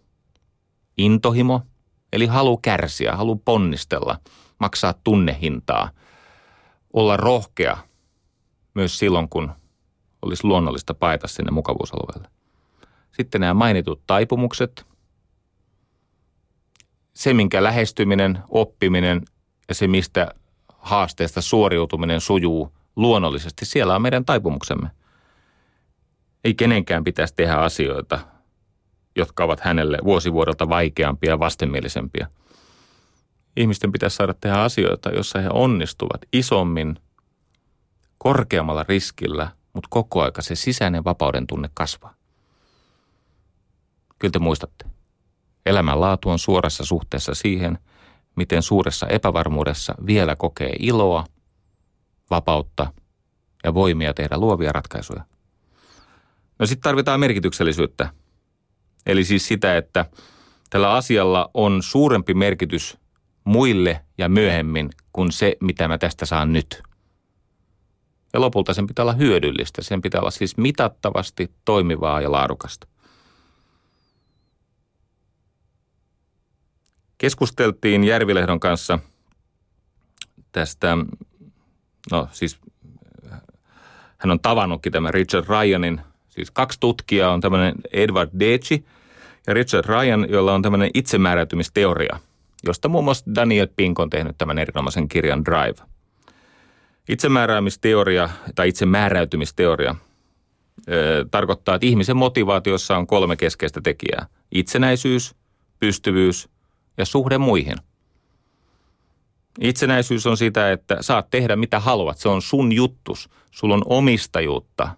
[0.97, 1.61] Intohimo,
[2.13, 4.19] eli halu kärsiä, halu ponnistella,
[4.59, 5.89] maksaa tunnehintaa,
[6.93, 7.77] olla rohkea
[8.73, 9.51] myös silloin, kun
[10.21, 12.27] olisi luonnollista paeta sinne mukavuusalueelle.
[13.11, 14.85] Sitten nämä mainitut taipumukset,
[17.13, 19.21] se, minkä lähestyminen, oppiminen
[19.67, 20.35] ja se, mistä
[20.67, 24.89] haasteesta suoriutuminen sujuu luonnollisesti, siellä on meidän taipumuksemme.
[26.43, 28.19] Ei kenenkään pitäisi tehdä asioita,
[29.15, 32.27] jotka ovat hänelle vuosivuodelta vaikeampia ja vastenmielisempia.
[33.57, 36.99] Ihmisten pitäisi saada tehdä asioita, joissa he onnistuvat isommin,
[38.17, 42.13] korkeammalla riskillä, mutta koko aika se sisäinen vapauden tunne kasvaa.
[44.19, 44.92] Kyllä te muistatte.
[45.65, 47.79] Elämänlaatu on suorassa suhteessa siihen,
[48.35, 51.25] miten suuressa epävarmuudessa vielä kokee iloa,
[52.29, 52.93] vapautta
[53.63, 55.23] ja voimia tehdä luovia ratkaisuja.
[56.59, 58.09] No sitten tarvitaan merkityksellisyyttä.
[59.05, 60.05] Eli siis sitä, että
[60.69, 62.97] tällä asialla on suurempi merkitys
[63.43, 66.83] muille ja myöhemmin kuin se, mitä mä tästä saan nyt.
[68.33, 69.81] Ja lopulta sen pitää olla hyödyllistä.
[69.81, 72.87] Sen pitää olla siis mitattavasti toimivaa ja laadukasta.
[77.23, 78.99] Keskusteltiin Järvilehdon kanssa
[80.51, 80.97] tästä
[82.11, 82.59] no siis
[84.17, 88.85] hän on tavannutkin tämän Richard Ryanin, siis kaksi tutkijaa on tämmöinen Edward Deci
[89.47, 92.19] ja Richard Ryan, jolla on tämmöinen itsemääräytymisteoria,
[92.63, 95.87] josta muun muassa Daniel Pink on tehnyt tämän erinomaisen kirjan Drive.
[97.09, 99.95] Itsemääräämisteoria tai itsemääräytymisteoria
[100.89, 104.27] ö, tarkoittaa, että ihmisen motivaatiossa on kolme keskeistä tekijää.
[104.51, 105.35] Itsenäisyys,
[105.79, 106.52] pystyvyys
[106.97, 107.75] ja suhde muihin.
[109.61, 112.17] Itsenäisyys on sitä, että saat tehdä mitä haluat.
[112.17, 113.29] Se on sun juttus.
[113.51, 114.89] Sulla on omistajuutta,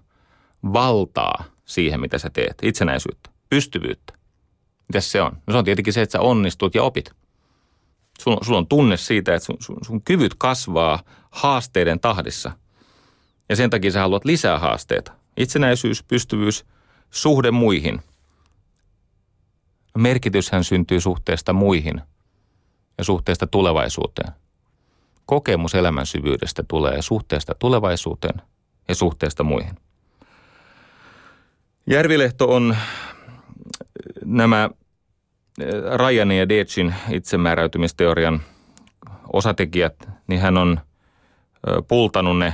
[0.73, 2.57] valtaa siihen, mitä sä teet.
[2.63, 4.13] Itsenäisyyttä, pystyvyyttä.
[4.87, 5.31] Mitäs se on?
[5.47, 7.11] No se on tietenkin se, että sä onnistut ja opit.
[8.21, 12.51] Sulla, sulla on tunne siitä, että sun, sun, sun kyvyt kasvaa haasteiden tahdissa.
[13.49, 15.11] Ja sen takia sä haluat lisää haasteita.
[15.37, 16.65] Itsenäisyys, pystyvyys,
[17.09, 18.01] suhde muihin.
[19.95, 22.01] Merkityshän syntyy suhteesta muihin
[22.97, 24.31] ja suhteesta tulevaisuuteen.
[25.25, 28.41] Kokemus elämän syvyydestä tulee suhteesta tulevaisuuteen
[28.87, 29.75] ja suhteesta muihin.
[31.87, 32.77] Järvilehto on
[34.25, 34.69] nämä
[35.97, 38.41] Ryanin ja Deetsin itsemääräytymisteorian
[39.33, 40.79] osatekijät, niin hän on
[41.87, 42.53] pultanut ne,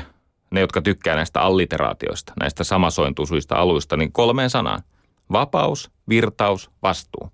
[0.52, 4.84] ne jotka tykkää näistä alliteraatioista, näistä samasointuisuista aluista, niin kolmeen sanaan.
[5.32, 7.32] Vapaus, virtaus, vastuu.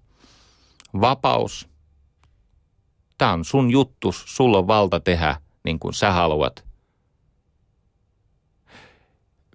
[1.01, 1.69] Vapaus.
[3.17, 6.65] Tämä on sun juttus, sulla on valta tehdä niin kuin sä haluat.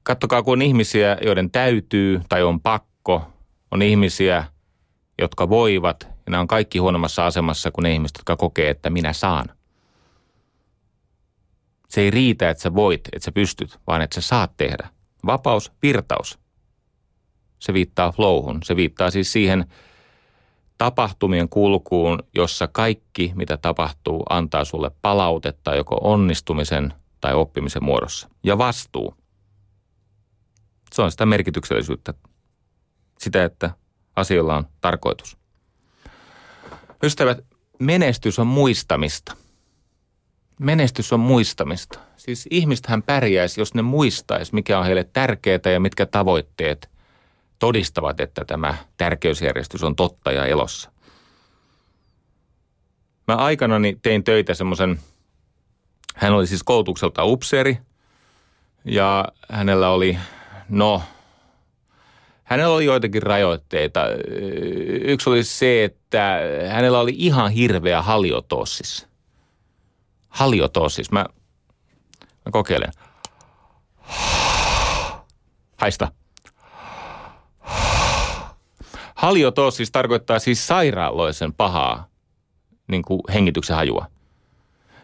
[0.03, 3.23] Kattokaa, kun on ihmisiä, joiden täytyy tai on pakko,
[3.71, 4.45] on ihmisiä,
[5.19, 9.13] jotka voivat, ja nämä on kaikki huonommassa asemassa kuin ne ihmiset, jotka kokee, että minä
[9.13, 9.47] saan.
[11.89, 14.89] Se ei riitä, että sä voit, että sä pystyt, vaan että sä saat tehdä.
[15.27, 16.42] Vapaus, virtaus.
[17.63, 18.61] Se viittaa flowhun.
[18.65, 19.65] Se viittaa siis siihen
[20.79, 28.29] tapahtumien kulkuun, jossa kaikki, mitä tapahtuu, antaa sulle palautetta joko onnistumisen tai oppimisen muodossa.
[28.45, 29.15] Ja vastuu.
[30.93, 32.15] Se on sitä merkityksellisyyttä.
[33.19, 33.71] Sitä, että
[34.17, 35.37] asioilla on tarkoitus.
[37.03, 37.45] Ystävät,
[37.79, 39.37] menestys on muistamista.
[40.59, 41.99] Menestys on muistamista.
[42.17, 46.92] Siis ihmistähän pärjäisi, jos ne muistaisi, mikä on heille tärkeää ja mitkä tavoitteet
[47.63, 50.91] todistavat, että tämä tärkeysjärjestys on totta ja elossa.
[53.29, 55.01] Mä aikanani tein töitä semmoisen,
[56.15, 57.79] hän oli siis koulutukselta upseeri
[58.85, 60.19] ja hänellä oli,
[60.69, 61.03] no
[62.45, 64.01] Hänellä oli joitakin rajoitteita.
[65.05, 69.09] Yksi oli se, että hänellä oli ihan hirveä haliotossis.
[70.29, 71.11] Haliotossis.
[71.11, 71.27] Mä,
[72.21, 72.93] mä kokeilen.
[75.77, 76.22] Haista.
[79.23, 82.07] Haliotossis tarkoittaa siis sairaaloisen pahaa
[82.89, 84.07] niin kuin hengityksen hajua.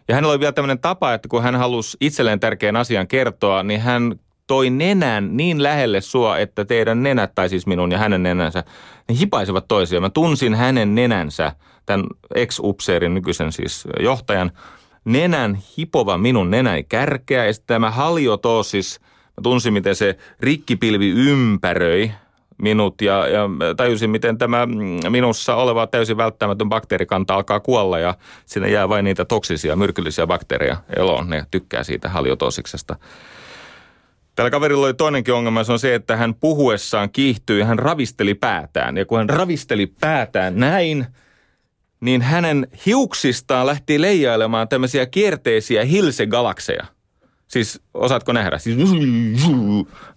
[0.09, 3.81] Ja hänellä oli vielä tämmöinen tapa, että kun hän halusi itselleen tärkeän asian kertoa, niin
[3.81, 8.65] hän toi nenän niin lähelle sua, että teidän nenät, tai siis minun ja hänen nenänsä,
[9.09, 10.03] ne hipaisivat toisiaan.
[10.03, 11.53] Mä tunsin hänen nenänsä,
[11.87, 14.53] tämän ex-upseerin nykyisen siis johtajan,
[15.05, 17.47] nenän hipova minun nenäni kärkeä.
[17.47, 22.13] Ja sitten tämä haliotoosis, mä tunsin miten se rikkipilvi ympäröi
[22.63, 24.67] minut ja, ja tajusin, miten tämä
[25.11, 28.15] minussa oleva täysin välttämätön bakteerikanta alkaa kuolla ja
[28.47, 31.31] sinne jää vain niitä toksisia, myrkyllisiä bakteereja eloon.
[31.31, 32.97] Ne tykkää siitä haliotoosiksesta.
[34.35, 38.35] Tällä kaverilla oli toinenkin ongelma, se on se, että hän puhuessaan kiihtyi ja hän ravisteli
[38.35, 38.97] päätään.
[38.97, 41.07] Ja kun hän ravisteli päätään näin,
[42.01, 46.85] niin hänen hiuksistaan lähti leijailemaan tämmöisiä kierteisiä hilsegalakseja.
[47.49, 48.59] Siis osaatko nähdä?
[48.59, 48.79] Siis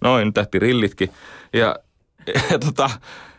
[0.00, 1.10] noin tähti rillitkin.
[1.52, 1.76] Ja,
[2.26, 2.90] ja tota,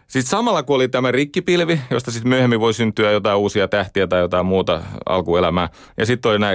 [0.08, 4.20] sitten samalla kun oli tämä rikkipilvi, josta sitten myöhemmin voi syntyä jotain uusia tähtiä tai
[4.20, 5.70] jotain muuta alkuelämää.
[5.98, 6.54] Ja sitten oli nämä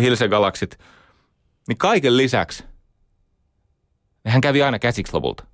[0.00, 0.78] hilsegalaksit.
[1.68, 2.64] Niin kaiken lisäksi–
[4.26, 5.44] hän kävi aina käsiksi lopulta.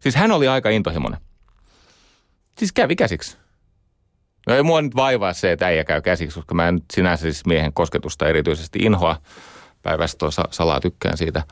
[0.00, 1.20] Siis hän oli aika intohimoinen.
[2.58, 3.36] Siis kävi käsiksi.
[4.46, 7.46] No ei mua nyt vaivaa se, että äijä käy käsiksi, koska mä en sinänsä siis
[7.46, 9.16] miehen kosketusta erityisesti inhoa.
[9.82, 11.42] Päivästä salaa tykkään siitä.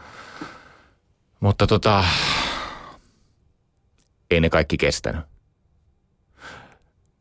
[1.40, 2.04] Mutta tota,
[4.30, 5.22] ei ne kaikki kestänyt.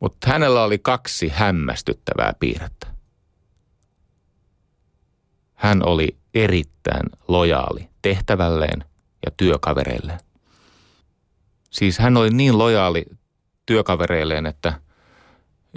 [0.00, 2.86] Mutta hänellä oli kaksi hämmästyttävää piirrettä.
[5.54, 8.84] Hän oli erittäin lojaali tehtävälleen
[9.26, 10.18] ja työkavereilleen.
[11.70, 13.04] Siis hän oli niin lojaali
[13.66, 14.72] työkavereilleen, että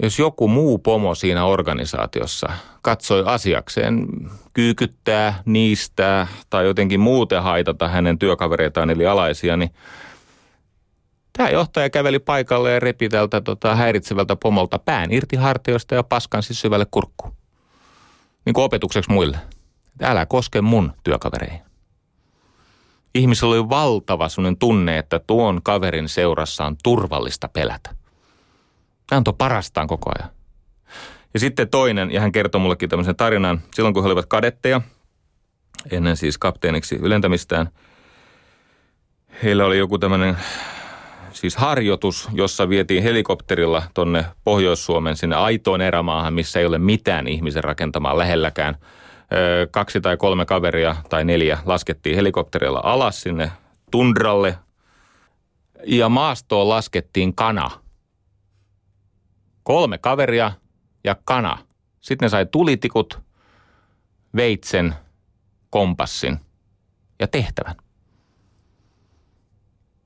[0.02, 4.06] jos joku muu pomo siinä organisaatiossa katsoi asiakseen
[4.52, 9.70] kyykyttää, niistää tai jotenkin muuten haitata hänen työkavereitaan eli alaisia, niin
[11.38, 16.42] tämä johtaja käveli paikalle ja repi tältä tota, häiritsevältä pomolta pään irti hartioista ja paskan
[16.42, 17.32] siis syvälle kurkkuun.
[18.44, 19.38] Niin kuin opetukseksi muille.
[19.92, 21.60] että älä koske mun työkavereihin.
[23.14, 27.90] Ihmisellä oli valtava sellainen tunne, että tuon kaverin seurassa on turvallista pelätä.
[29.10, 30.30] Hän antoi parastaan koko ajan.
[31.34, 34.80] Ja sitten toinen, ja hän kertoi mullekin tämmöisen tarinan, silloin kun he olivat kadetteja,
[35.90, 37.68] ennen siis kapteeniksi ylentämistään,
[39.42, 40.36] heillä oli joku tämmöinen
[41.32, 47.64] siis harjoitus, jossa vietiin helikopterilla tonne Pohjois-Suomen sinne aitoon erämaahan, missä ei ole mitään ihmisen
[47.64, 48.76] rakentamaa lähelläkään.
[49.70, 53.52] Kaksi tai kolme kaveria tai neljä laskettiin helikopterilla alas sinne
[53.90, 54.58] tundralle
[55.86, 57.70] ja maastoon laskettiin kana.
[59.62, 60.52] Kolme kaveria
[61.04, 61.58] ja kana.
[62.00, 63.20] Sitten ne sai tulitikut,
[64.36, 64.94] veitsen,
[65.70, 66.38] kompassin
[67.20, 67.74] ja tehtävän.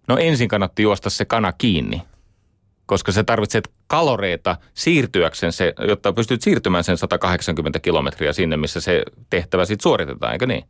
[0.08, 2.02] No ensin kannatti juosta se kana kiinni,
[2.86, 9.02] koska se tarvitset kaloreita siirtyäkseen se, jotta pystyt siirtymään sen 180 kilometriä sinne, missä se
[9.30, 10.64] tehtävä sitten suoritetaan, eikö niin?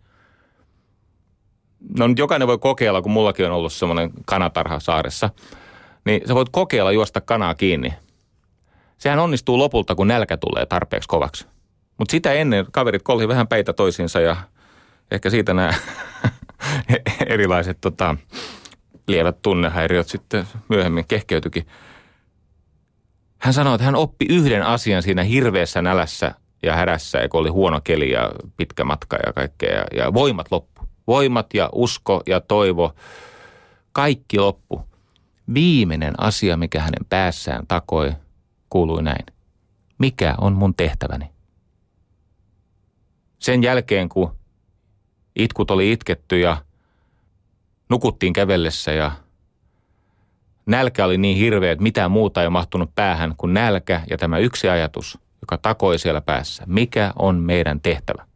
[1.99, 5.31] No nyt jokainen voi kokeilla, kun mullakin on ollut semmoinen kanatarha saaressa,
[6.05, 7.93] niin sä voit kokeilla juosta kanaa kiinni.
[8.99, 11.47] Sehän onnistuu lopulta, kun nälkä tulee tarpeeksi kovaksi.
[11.99, 14.37] Mutta sitä ennen kaverit kolhi vähän peitä toisiinsa ja
[15.11, 15.75] ehkä siitä nämä
[17.27, 18.17] erilaiset tota,
[19.09, 21.67] lievät tunnehäiriöt sitten myöhemmin kehkeytyikin.
[23.39, 27.81] Hän sanoi, että hän oppi yhden asian siinä hirveässä nälässä ja härässä, kun oli huono
[27.85, 29.71] keli ja pitkä matka ja kaikkea.
[29.71, 30.83] Ja, ja voimat loppu.
[31.07, 32.95] Voimat ja usko ja toivo,
[33.93, 34.83] kaikki loppu.
[35.55, 38.13] Viimeinen asia, mikä hänen päässään takoi,
[38.71, 39.27] kuului näin.
[39.99, 41.31] Mikä on mun tehtäväni?
[43.39, 44.37] Sen jälkeen, kun
[45.37, 46.57] itkut oli itketty ja
[47.93, 49.13] nukuttiin kävellessä ja
[50.67, 54.69] nälkä oli niin hirveä, että mitään muuta ei mahtunut päähän kuin nälkä ja tämä yksi
[54.69, 56.65] ajatus, joka takoi siellä päässä.
[56.67, 58.27] Mikä on meidän tehtävä?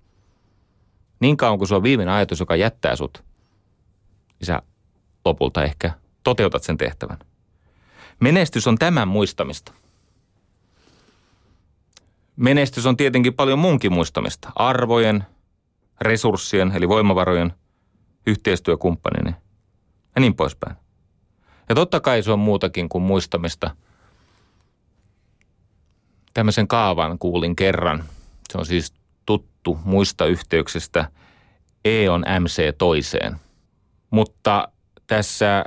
[1.21, 3.25] Niin kauan kuin se on viimeinen ajatus, joka jättää sut,
[4.41, 4.63] niin sä
[5.25, 5.91] lopulta ehkä
[6.25, 7.19] toteutat sen tehtävän.
[8.21, 9.73] Menestys on tämän muistamista.
[12.37, 14.53] Menestys on tietenkin paljon munkin muistamista.
[14.55, 15.25] Arvojen,
[16.01, 17.53] resurssien eli voimavarojen,
[18.27, 19.46] yhteistyökumppanini
[20.17, 20.77] ja niin poispäin.
[21.69, 23.77] Ja totta kai se on muutakin kuin muistamista.
[26.35, 28.05] Tämmöisen kaavan kuulin kerran.
[28.53, 28.95] Se on siis
[29.27, 31.11] tuttu muista yhteyksistä.
[31.85, 33.37] E on MC toiseen.
[34.11, 34.69] Mutta
[35.07, 35.65] tässä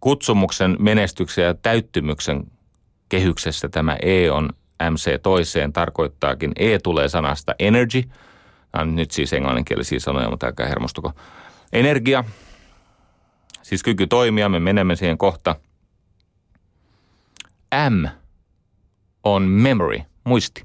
[0.00, 2.44] kutsumuksen, menestyksen ja täyttymyksen
[3.08, 4.50] kehyksessä tämä E on
[4.90, 8.02] MC toiseen tarkoittaakin, E tulee sanasta energy.
[8.72, 11.12] On nyt siis englanninkielisiä sanoja, mutta älkää hermostuko.
[11.72, 12.24] Energia,
[13.66, 15.56] siis kyky toimia, me menemme siihen kohta.
[17.90, 18.06] M
[19.24, 20.64] on memory, muisti.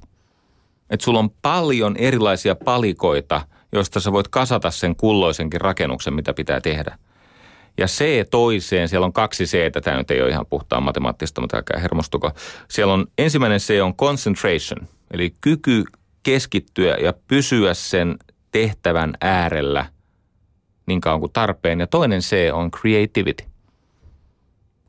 [0.89, 6.61] Että sulla on paljon erilaisia palikoita, joista sä voit kasata sen kulloisenkin rakennuksen, mitä pitää
[6.61, 6.97] tehdä.
[7.77, 11.57] Ja C toiseen, siellä on kaksi C, tämä nyt ei ole ihan puhtaan matemaattista, mutta
[11.57, 12.31] älkää hermostuko.
[12.69, 15.83] Siellä on ensimmäinen C on concentration, eli kyky
[16.23, 18.17] keskittyä ja pysyä sen
[18.51, 19.85] tehtävän äärellä–
[20.85, 21.79] niin kauan kuin tarpeen.
[21.79, 23.43] Ja toinen C on creativity.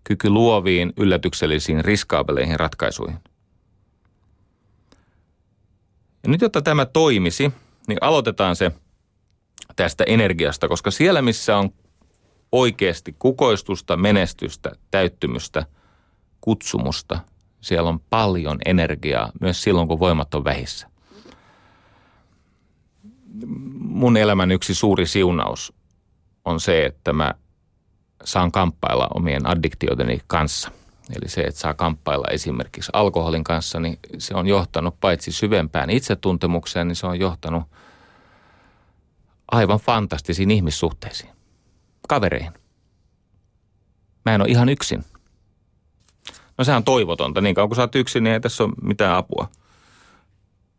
[0.05, 3.19] Kyky luoviin, yllätyksellisiin, riskaabeleihin ratkaisuihin.
[6.23, 7.53] Ja nyt, jotta tämä toimisi,
[7.89, 8.73] niin aloitetaan se
[9.77, 11.71] tästä energiasta, koska siellä, missä on
[12.53, 15.67] oikeasti kukoistusta, menestystä, täyttymystä,
[16.41, 17.19] kutsumusta,
[17.61, 20.89] siellä on paljon energiaa myös silloin, kun voimat on vähissä.
[23.79, 25.73] Mun elämän yksi suuri siunaus
[26.45, 27.35] on se, että mä
[28.25, 30.71] saan kamppailla omien addiktioideni kanssa.
[31.17, 36.89] Eli se, että saa kamppailla esimerkiksi alkoholin kanssa, niin se on johtanut paitsi syvempään itsetuntemukseen,
[36.89, 37.63] niin se on johtanut
[39.53, 41.31] aivan fantastisiin ihmissuhteisiin,
[42.09, 42.53] kavereihin.
[44.25, 45.05] Mä en ole ihan yksin.
[46.59, 47.41] No sehän on toivotonta.
[47.41, 49.49] Niin kauan kun sä oot yksin, niin ei tässä ole mitään apua.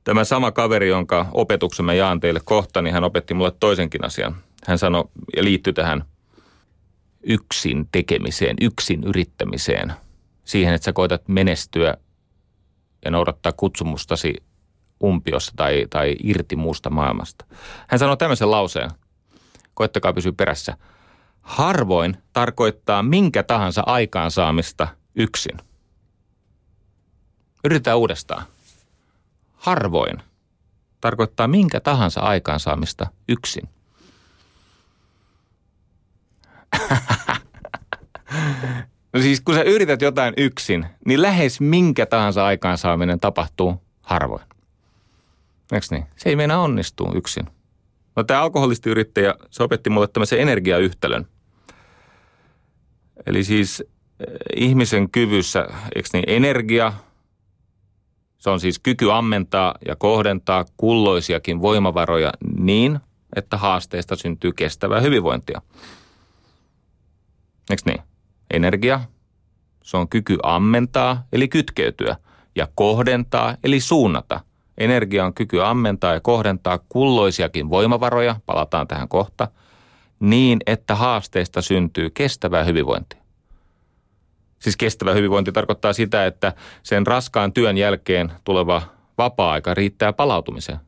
[0.04, 4.36] Tämä sama kaveri, jonka opetuksen mä jaan teille kohta, niin hän opetti mulle toisenkin asian–
[4.68, 5.04] hän sanoi
[5.38, 6.06] ja liittyi tähän
[7.24, 9.94] yksin tekemiseen, yksin yrittämiseen.
[10.46, 11.98] Siihen, että sä koetat menestyä
[13.06, 14.34] ja noudattaa kutsumustasi
[15.04, 17.46] umpiossa tai, tai irti muusta maailmasta.
[17.88, 18.90] Hän sanoi tämmöisen lauseen,
[19.74, 20.78] koettakaa pysyä perässä.
[21.42, 25.58] Harvoin tarkoittaa minkä tahansa aikaansaamista yksin.
[27.64, 28.44] Yritetään uudestaan.
[29.54, 30.18] Harvoin
[31.02, 33.70] tarkoittaa minkä tahansa aikaansaamista yksin.
[39.14, 44.44] No siis kun sä yrität jotain yksin, niin lähes minkä tahansa aikaansaaminen tapahtuu harvoin.
[45.72, 46.06] Eikö niin?
[46.18, 47.46] Se ei meinaa onnistua yksin.
[48.16, 51.28] No tämä alkoholistiyrittäjä, se opetti mulle tämmöisen energiayhtälön.
[53.26, 53.88] Eli siis eh,
[54.56, 56.94] ihmisen kyvyssä, eikö niin, energia,
[58.38, 63.00] se on siis kyky ammentaa ja kohdentaa kulloisiakin voimavaroja niin,
[63.36, 65.62] että haasteista syntyy kestävää hyvinvointia.
[67.70, 68.02] Eikö niin?
[68.54, 69.00] Energia,
[69.84, 72.16] se on kyky ammentaa eli kytkeytyä
[72.56, 74.40] ja kohdentaa eli suunnata.
[74.78, 79.48] Energia on kyky ammentaa ja kohdentaa kulloisiakin voimavaroja, palataan tähän kohta,
[80.20, 83.24] niin että haasteista syntyy kestävää hyvinvointia.
[84.60, 86.54] Siis kestävä hyvinvointi tarkoittaa sitä, että
[86.84, 88.82] sen raskaan työn jälkeen tuleva
[89.18, 90.80] vapaa-aika riittää palautumiseen,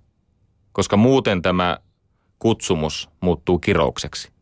[0.71, 1.77] koska muuten tämä
[2.39, 4.34] kutsumus muuttuu kiroukseksi.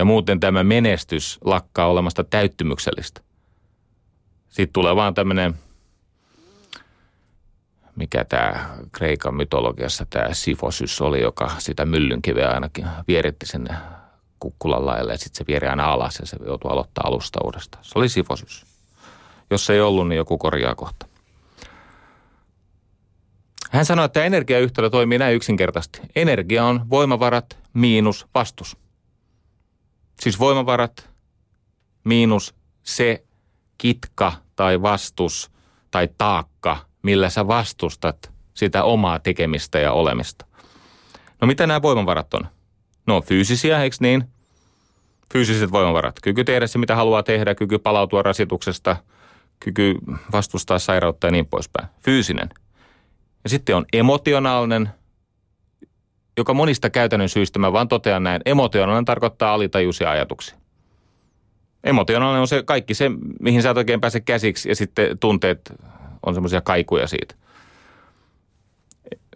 [0.00, 3.20] Ja muuten tämä menestys lakkaa olemasta täyttymyksellistä.
[4.48, 5.54] Sitten tulee vaan tämmöinen,
[7.96, 13.74] mikä tämä Kreikan mytologiassa tämä Sifosys oli, joka sitä myllynkiveä ainakin vieritti sinne
[14.38, 17.84] kukkulan laille ja sitten se vieri aina alas ja se joutui aloittaa alusta uudestaan.
[17.84, 18.66] Se oli Sifosys.
[19.50, 21.06] Jos ei ollut, niin joku korjaa kohta.
[23.70, 26.00] Hän sanoi, että energiayhtälö toimii näin yksinkertaisesti.
[26.16, 28.76] Energia on voimavarat miinus vastus.
[30.20, 31.10] Siis voimavarat
[32.04, 33.24] miinus se
[33.78, 35.50] kitka tai vastus
[35.90, 40.46] tai taakka, millä sä vastustat sitä omaa tekemistä ja olemista.
[41.40, 42.46] No mitä nämä voimavarat on?
[43.06, 44.24] No fyysisiä, eikö niin?
[45.32, 46.16] Fyysiset voimavarat.
[46.22, 48.96] Kyky tehdä se, mitä haluaa tehdä, kyky palautua rasituksesta,
[49.60, 49.94] kyky
[50.32, 51.88] vastustaa sairautta ja niin poispäin.
[52.00, 52.48] Fyysinen.
[53.44, 54.90] Ja sitten on emotionaalinen,
[56.36, 58.42] joka monista käytännön syistä mä vaan totean näin.
[58.44, 60.56] Emotionaalinen tarkoittaa alitajuisia ajatuksia.
[61.84, 63.10] Emotionaalinen on se kaikki se,
[63.40, 65.72] mihin sä et oikein pääse käsiksi ja sitten tunteet
[66.26, 67.34] on semmoisia kaikuja siitä.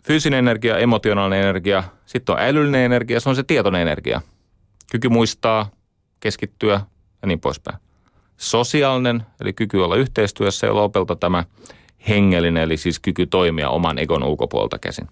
[0.03, 4.21] Fyysinen energia, emotionaalinen energia, sitten on älyllinen energia, se on se tietoinen energia.
[4.91, 5.71] Kyky muistaa,
[6.21, 6.81] keskittyä
[7.23, 7.79] ja niin poispäin.
[8.37, 11.45] Sosiaalinen, eli kyky olla yhteistyössä ja lopelta tämä
[12.09, 15.09] hengellinen, eli siis kyky toimia oman egon ulkopuolta käsin.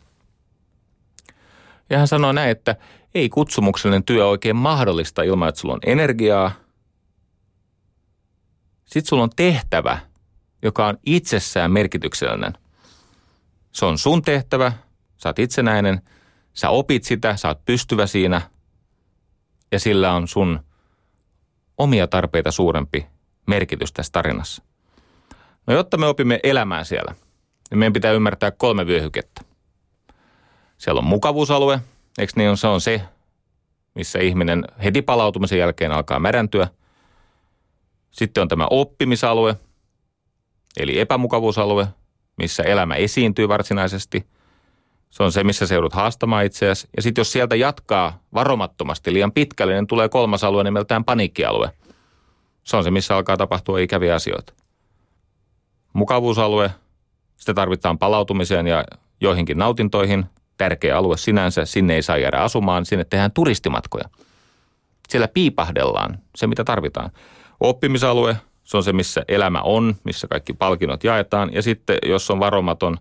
[1.92, 2.76] Ja hän sanoi näin, että
[3.14, 6.52] ei kutsumuksellinen työ oikein mahdollista ilman, että sulla on energiaa.
[8.84, 9.98] Sitten sulla on tehtävä,
[10.62, 12.52] joka on itsessään merkityksellinen.
[13.72, 14.72] Se on sun tehtävä,
[15.16, 16.02] sä oot itsenäinen,
[16.54, 18.40] sä opit sitä, sä oot pystyvä siinä
[19.72, 20.60] ja sillä on sun
[21.78, 23.06] omia tarpeita suurempi
[23.46, 24.62] merkitys tässä tarinassa.
[25.66, 27.14] No jotta me opimme elämään siellä,
[27.70, 29.51] niin meidän pitää ymmärtää kolme vyöhykettä.
[30.82, 31.80] Siellä on mukavuusalue,
[32.18, 33.02] eikö niin se on se,
[33.94, 36.68] missä ihminen heti palautumisen jälkeen alkaa märäntyä.
[38.10, 39.56] Sitten on tämä oppimisalue,
[40.76, 41.86] eli epämukavuusalue,
[42.36, 44.26] missä elämä esiintyy varsinaisesti.
[45.10, 46.88] Se on se, missä se joudut haastamaan itseäsi.
[46.96, 51.70] Ja sitten jos sieltä jatkaa varomattomasti liian pitkälle, niin tulee kolmas alue nimeltään paniikkialue.
[52.64, 54.52] Se on se, missä alkaa tapahtua ikäviä asioita.
[55.92, 56.70] Mukavuusalue,
[57.36, 58.84] sitä tarvitaan palautumiseen ja
[59.20, 60.26] joihinkin nautintoihin.
[60.62, 64.04] Tärkeä alue sinänsä, sinne ei saa jäädä asumaan, sinne tehdään turistimatkoja.
[65.08, 67.10] Siellä piipahdellaan se, mitä tarvitaan.
[67.60, 71.52] Oppimisalue, se on se, missä elämä on, missä kaikki palkinnot jaetaan.
[71.52, 72.98] Ja sitten, jos on varomaton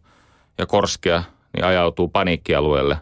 [0.57, 2.97] ja korskea, niin ajautuu paniikkialueelle,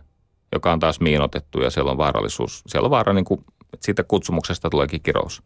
[0.53, 2.63] joka on taas miinotettu ja siellä on vaarallisuus.
[2.67, 3.39] Siellä on vaara, niin kuin,
[3.73, 5.43] että siitä kutsumuksesta tuleekin kirous.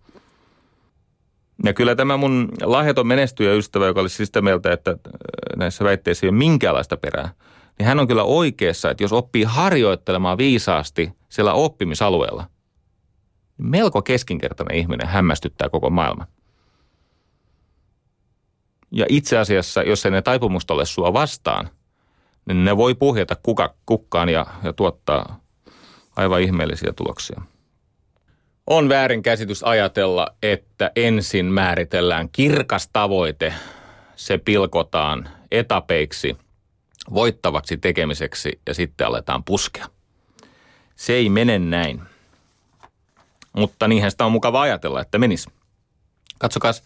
[1.63, 4.97] Ja kyllä tämä mun lahjaton menestyjä ystävä, joka oli siis sitä mieltä, että äh,
[5.55, 7.29] näissä väitteissä ei ole minkäänlaista perää,
[7.79, 12.47] niin hän on kyllä oikeassa, että jos oppii harjoittelemaan viisaasti siellä oppimisalueella,
[13.57, 16.27] niin melko keskinkertainen ihminen hämmästyttää koko maailman.
[18.91, 21.69] Ja itse asiassa, jos ei ne taipumusta ole sua vastaan,
[22.45, 25.39] niin ne voi puhjata kuka, kukkaan ja, ja tuottaa
[26.15, 27.41] aivan ihmeellisiä tuloksia.
[28.67, 33.53] On väärinkäsitys ajatella, että ensin määritellään kirkas tavoite,
[34.15, 36.37] se pilkotaan etapeiksi,
[37.13, 39.85] voittavaksi tekemiseksi ja sitten aletaan puskea.
[40.95, 42.01] Se ei mene näin.
[43.53, 45.49] Mutta niinhän sitä on mukava ajatella, että menisi.
[46.39, 46.83] Katsokas,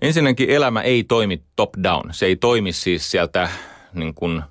[0.00, 2.14] ensinnäkin elämä ei toimi top down.
[2.14, 3.50] Se ei toimi siis sieltä
[3.92, 4.42] niin kuin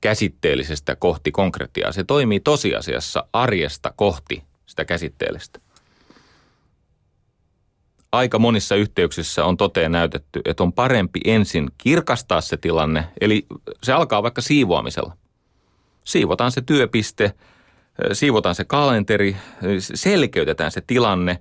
[0.00, 1.92] käsitteellisestä kohti konkretiaa.
[1.92, 5.60] Se toimii tosiasiassa arjesta kohti sitä käsitteellistä.
[8.12, 13.46] Aika monissa yhteyksissä on toteen näytetty, että on parempi ensin kirkastaa se tilanne, eli
[13.82, 15.16] se alkaa vaikka siivoamisella.
[16.04, 17.34] Siivotaan se työpiste,
[18.12, 19.36] siivotaan se kalenteri,
[19.80, 21.38] selkeytetään se tilanne,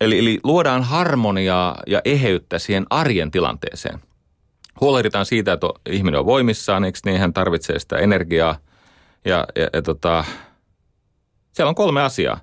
[0.00, 4.00] eli, eli luodaan harmoniaa ja eheyttä siihen arjen tilanteeseen.
[4.80, 8.56] Huolehditaan siitä, että ihminen on voimissaan, eikö niin hän tarvitsee sitä energiaa–
[9.24, 10.24] Ja, ja, ja tota,
[11.52, 12.40] siellä on kolme asiaa.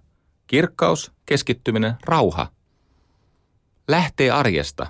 [0.48, 2.48] Kirkkaus, keskittyminen, rauha.
[3.90, 4.88] Lähtee arjesta.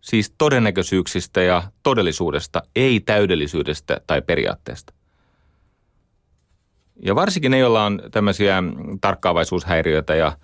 [0.00, 4.92] Siis todennäköisyyksistä ja todellisuudesta, ei täydellisyydestä tai periaatteesta.
[7.02, 8.62] Ja varsinkin ne, joilla on tämmöisiä
[9.00, 10.38] tarkkaavaisuushäiriöitä ja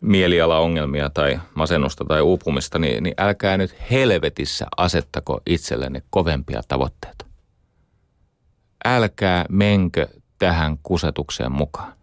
[0.00, 7.26] mielialaongelmia tai masennusta tai uupumista, niin, niin älkää nyt helvetissä asettako itsellenne kovempia tavoitteita.
[8.84, 11.97] Älkää menkö tähän kusetukseen mukaan.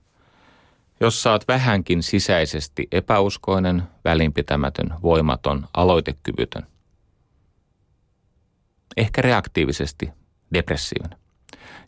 [0.99, 6.67] Jos saat vähänkin sisäisesti epäuskoinen, välinpitämätön, voimaton, aloitekyvytön,
[8.97, 10.09] ehkä reaktiivisesti
[10.53, 11.19] depressiivinen.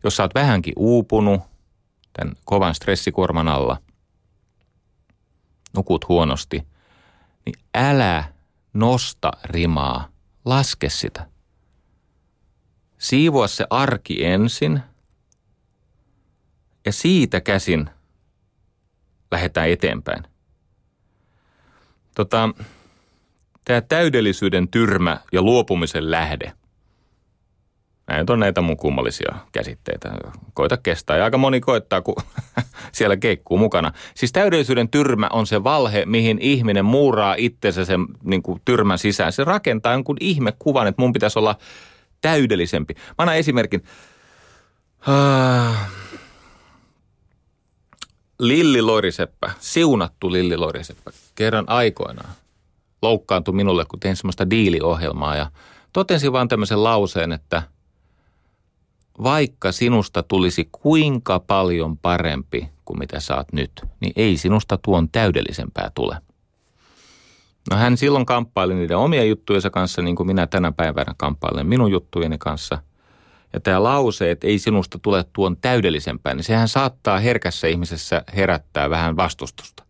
[0.04, 1.42] Jos oot vähänkin uupunut
[2.14, 3.78] tämän kovan stressikuorman alla,
[5.76, 6.68] nukut huonosti,
[7.46, 8.34] niin älä
[8.74, 10.10] nosta rimaa,
[10.46, 11.28] laske sitä.
[12.98, 14.82] Siivoa se arki ensin
[16.86, 17.90] ja siitä käsin
[19.32, 20.24] lähdetään eteenpäin.
[22.16, 22.50] Tota,
[23.66, 26.52] Tämä täydellisyyden tyrmä ja luopumisen lähde–
[28.08, 30.12] Näitä on näitä mun kummallisia käsitteitä.
[30.54, 31.18] Koita kestää.
[31.18, 32.16] Ja aika moni koittaa, kun
[32.98, 33.92] siellä keikkuu mukana.
[34.16, 39.32] Siis täydellisyyden tyrmä on se valhe, mihin ihminen muuraa itsensä sen niin kuin tyrmän sisään.
[39.32, 41.56] Se rakentaa jonkun ihmekuvan, että mun pitäisi olla
[42.22, 42.94] täydellisempi.
[42.94, 43.84] Mä annan esimerkin.
[48.40, 52.30] Lilli Loiriseppä, siunattu Lilli Loiriseppä, kerran aikoinaan
[53.02, 55.52] loukkaantui minulle, kun tein semmoista diiliohjelmaa ja
[55.94, 57.64] totensin vaan tämmöisen lauseen, että–
[59.24, 65.92] vaikka sinusta tulisi kuinka paljon parempi kuin mitä saat nyt, niin ei sinusta tuon täydellisempää
[65.96, 66.18] tule.
[67.72, 71.92] No hän silloin kamppaili niiden omia juttujensa kanssa, niin kuin minä tänä päivänä kamppailen minun
[71.92, 72.78] juttujeni kanssa.
[73.54, 78.90] Ja tämä lause, että ei sinusta tule tuon täydellisempää, niin sehän saattaa herkässä ihmisessä herättää
[78.90, 79.84] vähän vastustusta.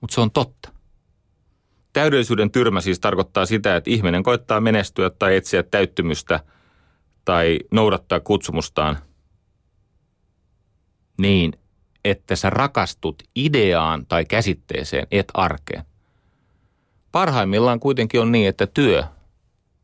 [0.00, 0.72] Mutta se on totta.
[1.92, 6.40] Täydellisyyden tyrmä siis tarkoittaa sitä, että ihminen koittaa menestyä tai etsiä täyttymystä–
[7.28, 8.98] tai noudattaa kutsumustaan
[11.18, 11.52] niin,
[12.04, 15.84] että sä rakastut ideaan tai käsitteeseen, et arkeen.
[17.12, 19.04] Parhaimmillaan kuitenkin on niin, että työ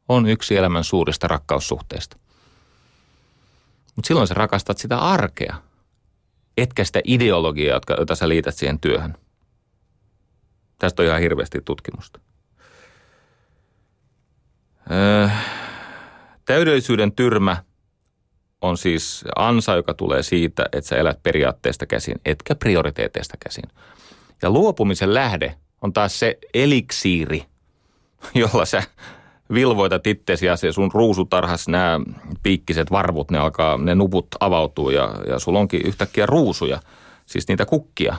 [0.08, 2.16] on yksi elämän suurista rakkaussuhteista.
[3.96, 5.56] Mutta silloin sä rakastat sitä arkea,
[6.56, 9.14] etkä sitä ideologiaa, jota sä liität siihen työhön.
[10.78, 12.20] Tästä on ihan hirveästi tutkimusta.
[14.90, 15.28] Öö,
[16.44, 17.56] Täydellisyyden tyrmä
[18.60, 23.64] on siis ansa, joka tulee siitä, että sä elät periaatteesta käsin, etkä prioriteeteista käsin.
[24.42, 27.44] Ja luopumisen lähde on taas se eliksiiri,
[28.34, 28.82] jolla sä
[29.54, 32.00] vilvoitat itsesi ja se sun ruusutarhas nämä
[32.42, 36.80] piikkiset varvut, ne alkaa, ne nuput avautuu ja, ja sulla onkin yhtäkkiä ruusuja,
[37.26, 38.16] siis niitä kukkia.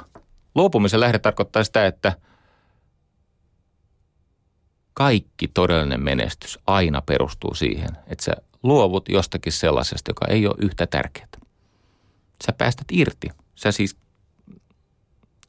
[0.55, 2.13] Luopumisen lähde tarkoittaa sitä, että–
[4.95, 10.87] kaikki todellinen menestys aina perustuu siihen, että sä luovut jostakin sellaisesta, joka ei ole yhtä
[10.87, 11.27] tärkeää.
[12.45, 13.27] Sä päästät irti.
[13.55, 13.97] Sä siis,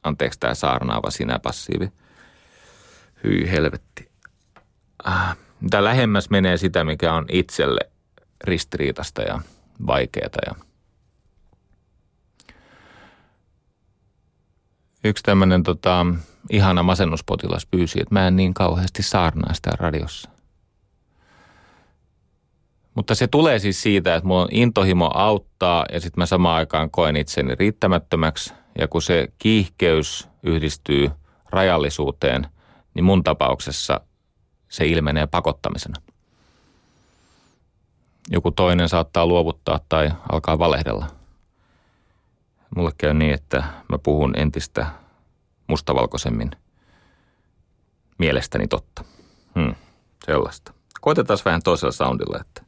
[0.03, 1.91] anteeksi tämä saarnaava sinä passiivi,
[3.23, 4.11] hyi helvetti.
[5.03, 7.79] Ah, mitä lähemmäs menee sitä, mikä on itselle
[8.43, 9.41] ristiriitasta ja
[9.87, 10.55] vaikeata ja
[15.03, 16.05] yksi tämmöinen tota,
[16.49, 20.29] ihana masennuspotilas pyysi, että mä en niin kauheasti saarnaa sitä radiossa.
[22.95, 26.91] Mutta se tulee siis siitä, että mulla on intohimo auttaa ja sitten mä samaan aikaan
[26.91, 28.53] koen itseni riittämättömäksi.
[28.79, 31.09] Ja kun se kiihkeys yhdistyy
[31.49, 32.47] rajallisuuteen,
[32.93, 34.01] niin mun tapauksessa
[34.69, 36.01] se ilmenee pakottamisena.
[38.29, 41.07] Joku toinen saattaa luovuttaa tai alkaa valehdella.
[42.75, 44.87] Mulle käy niin, että mä puhun entistä
[45.67, 46.51] mustavalkoisemmin
[48.17, 49.03] mielestäni totta.
[49.55, 49.75] Hmm,
[50.25, 50.73] sellaista.
[51.01, 52.63] Koitetaan vähän toisella soundilla, että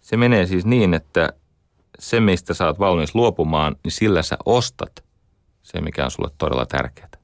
[0.00, 1.32] se menee siis niin, että
[1.98, 5.04] se, mistä sä oot valmis luopumaan, niin sillä sä ostat
[5.62, 7.19] se, mikä on sulle todella tärkeää.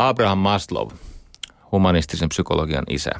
[0.00, 0.88] Abraham Maslow,
[1.72, 3.10] humanistisen psykologian isä,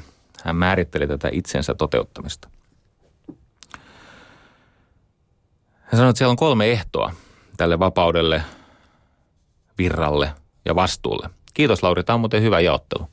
[0.43, 2.49] hän määritteli tätä itsensä toteuttamista.
[5.79, 7.13] Hän sanoi, että siellä on kolme ehtoa
[7.57, 8.43] tälle vapaudelle,
[9.77, 10.33] virralle
[10.65, 11.29] ja vastuulle.
[11.53, 13.09] Kiitos Lauri, tämä on muuten hyvä jaottelu.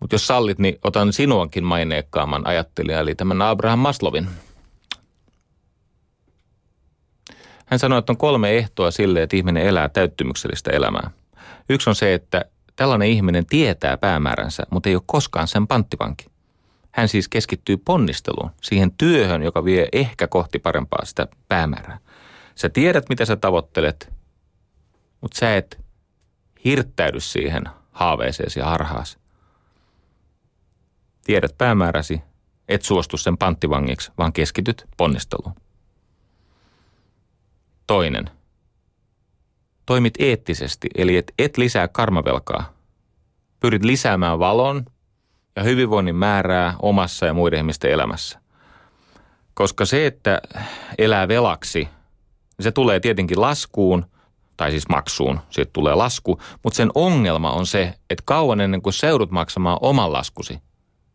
[0.00, 4.28] Mutta jos sallit, niin otan sinuankin maineikkaaman ajattelijan, eli tämän Abraham Maslovin.
[7.66, 11.10] Hän sanoi, että on kolme ehtoa sille, että ihminen elää täyttymyksellistä elämää.
[11.68, 12.44] Yksi on se, että
[12.76, 16.26] tällainen ihminen tietää päämääränsä, mutta ei ole koskaan sen panttivanki.
[16.90, 21.98] Hän siis keskittyy ponnisteluun, siihen työhön, joka vie ehkä kohti parempaa sitä päämäärää.
[22.54, 24.12] Sä tiedät, mitä sä tavoittelet,
[25.20, 25.80] mutta sä et
[26.64, 29.18] hirttäydy siihen haaveeseesi ja harhaasi.
[31.24, 32.20] Tiedät päämääräsi,
[32.68, 35.54] et suostu sen panttivangiksi, vaan keskityt ponnisteluun.
[37.86, 38.30] Toinen.
[39.92, 42.72] Toimit eettisesti, eli et, et lisää karmavelkaa.
[43.60, 44.84] Pyrit lisäämään valon
[45.56, 48.40] ja hyvinvoinnin määrää omassa ja muiden ihmisten elämässä.
[49.54, 50.42] Koska se, että
[50.98, 51.88] elää velaksi,
[52.60, 54.06] se tulee tietenkin laskuun,
[54.56, 58.92] tai siis maksuun, siitä tulee lasku, mutta sen ongelma on se, että kauan ennen kuin
[58.92, 60.58] seudut maksamaan oman laskusi,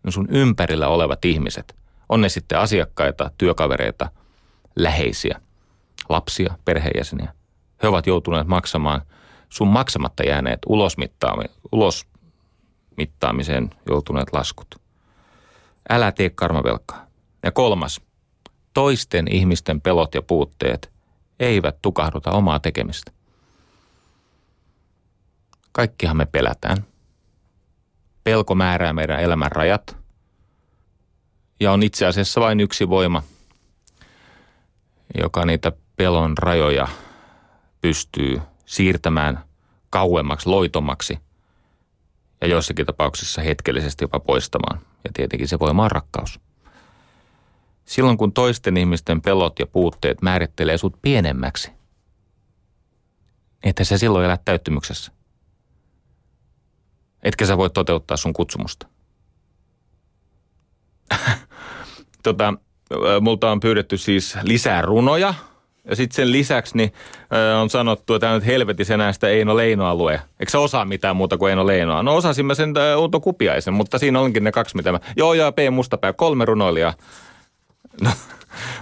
[0.04, 1.76] niin sun ympärillä olevat ihmiset,
[2.10, 4.12] on ne sitten asiakkaita, työkavereita,
[4.76, 5.42] läheisiä,
[6.10, 7.37] lapsia, perheenjäseniä,
[7.84, 9.02] he ovat joutuneet maksamaan
[9.50, 10.60] sun maksamatta jääneet
[11.72, 14.76] ulosmittaamiseen joutuneet laskut.
[15.90, 17.08] Älä tee karmavelkaa.
[17.44, 18.02] Ja kolmas,
[18.74, 20.92] toisten ihmisten pelot ja puutteet
[21.40, 23.12] eivät tukahduta omaa tekemistä.
[25.72, 26.78] Kaikkihan me pelätään.
[28.24, 29.98] Pelko määrää meidän elämän rajat
[31.60, 33.24] ja on itse asiassa vain yksi voima,
[35.22, 36.88] joka niitä pelon rajoja
[37.88, 39.44] pystyy siirtämään
[39.90, 41.20] kauemmaksi, loitommaksi
[42.42, 44.82] ja joissakin tapauksissa hetkellisesti jopa poistamaan.
[45.04, 46.40] Ja tietenkin se voima on rakkaus.
[47.86, 51.72] Silloin kun toisten ihmisten pelot ja puutteet määrittelee sut pienemmäksi,
[53.64, 55.12] että sä silloin elät täyttymyksessä.
[57.24, 58.88] Etkä sä voi toteuttaa sun kutsumusta.
[62.24, 62.54] tota,
[63.22, 65.34] multa on pyydetty siis lisää runoja.
[65.90, 66.94] Ja sitten sen lisäksi niin,
[67.62, 70.22] on sanottu, että nyt helvetis enää sitä Eino Leinoa lue.
[70.40, 72.04] Eikö sä osaa mitään muuta kuin Eino Leinoa?
[72.04, 75.00] No osasin mä sen Unto Kupiaisen, mutta siinä onkin ne kaksi, mitä mä...
[75.16, 75.58] Joo, ja P.
[75.72, 76.94] Mustapää, kolme runoilijaa.
[78.02, 78.10] No,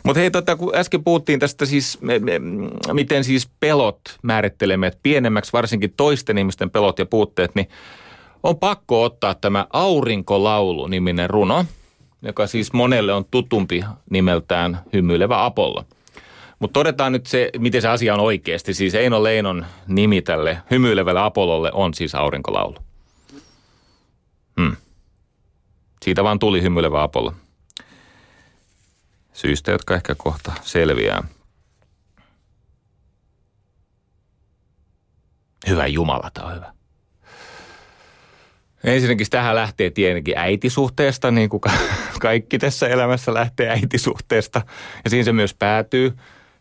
[0.03, 2.39] mutta hei, tota, kun äsken puhuttiin tästä siis, me, me,
[2.93, 7.69] miten siis pelot määrittelemme, että pienemmäksi varsinkin toisten ihmisten pelot ja puutteet, niin
[8.43, 11.65] on pakko ottaa tämä Aurinkolaulu-niminen runo,
[12.21, 15.85] joka siis monelle on tutumpi nimeltään Hymyilevä Apollo.
[16.59, 18.73] Mutta todetaan nyt se, miten se asia on oikeasti.
[18.73, 22.77] Siis Eino Leinon nimi tälle hymyilevälle Apollolle on siis Aurinkolaulu.
[24.61, 24.75] Hmm.
[26.03, 27.33] Siitä vaan tuli hymyilevä Apollo.
[29.33, 31.23] Syystä, jotka ehkä kohta selviää.
[35.67, 36.75] Hyvä Jumala, tämä on hyvä.
[38.83, 41.61] Ensinnäkin tähän lähtee tietenkin äitisuhteesta, niin kuin
[42.21, 44.61] kaikki tässä elämässä lähtee äitisuhteesta.
[45.03, 46.13] Ja siinä se myös päätyy.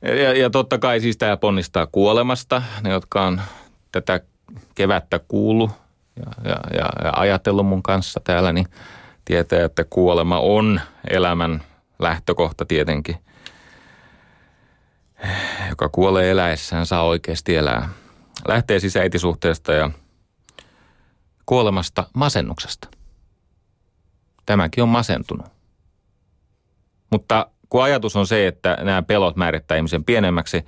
[0.05, 2.63] Ja, ja totta kai siis tämä ponnistaa kuolemasta.
[2.83, 3.41] Ne, jotka on
[3.93, 4.21] tätä
[4.75, 5.71] kevättä kuullut
[6.17, 8.67] ja, ja, ja, ja ajatellut mun kanssa täällä, niin
[9.25, 10.81] tietää, että kuolema on
[11.11, 11.63] elämän
[11.99, 13.17] lähtökohta tietenkin.
[15.71, 17.89] Joka kuolee eläessään, saa oikeasti elää.
[18.49, 19.91] Lähtee siis äitisuhteesta ja–
[21.47, 22.89] kuolemasta masennuksesta.
[24.47, 25.47] Tämäkin on masentunut.
[27.11, 30.65] Mutta kun ajatus on se, että nämä pelot määrittää ihmisen pienemmäksi,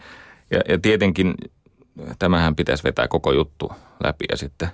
[0.50, 1.34] ja, ja tietenkin
[2.18, 3.72] tämähän pitäisi vetää koko juttu
[4.04, 4.68] läpi ja sitten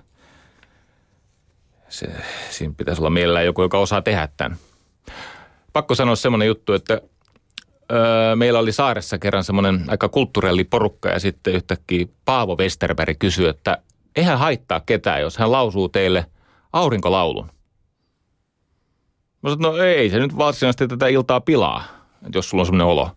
[1.88, 2.06] se,
[2.50, 4.58] siinä pitäisi olla mielellään joku, joka osaa tehdä tämän.
[5.72, 7.00] Pakko sanoa semmoinen juttu, että
[7.92, 13.48] öö, meillä oli saaressa kerran semmoinen aika kulttuurelli porukka ja sitten yhtäkkiä Paavo Westerberg kysyi,
[13.48, 13.78] että
[14.16, 16.26] eihän haittaa ketään, jos hän lausuu teille
[16.72, 17.50] aurinkolaulun.
[19.42, 22.86] Mä sanoin, no ei se nyt varsinaisesti tätä iltaa pilaa, että jos sulla on semmoinen
[22.86, 23.10] olo,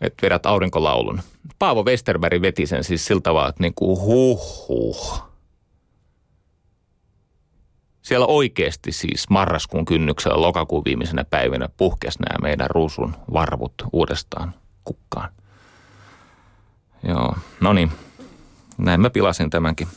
[0.00, 1.20] että vedät aurinkolaulun.
[1.58, 5.22] Paavo Westerberg veti sen siis sillä tavalla, että niin kuin huh huh.
[8.02, 14.54] Siellä oikeasti siis marraskuun kynnyksellä lokakuun viimeisenä päivinä puhkesi nämä meidän ruusun varvut uudestaan
[14.84, 15.28] kukkaan.
[17.02, 17.92] Joo, no niin.
[18.78, 19.88] Näin mä pilasin tämänkin.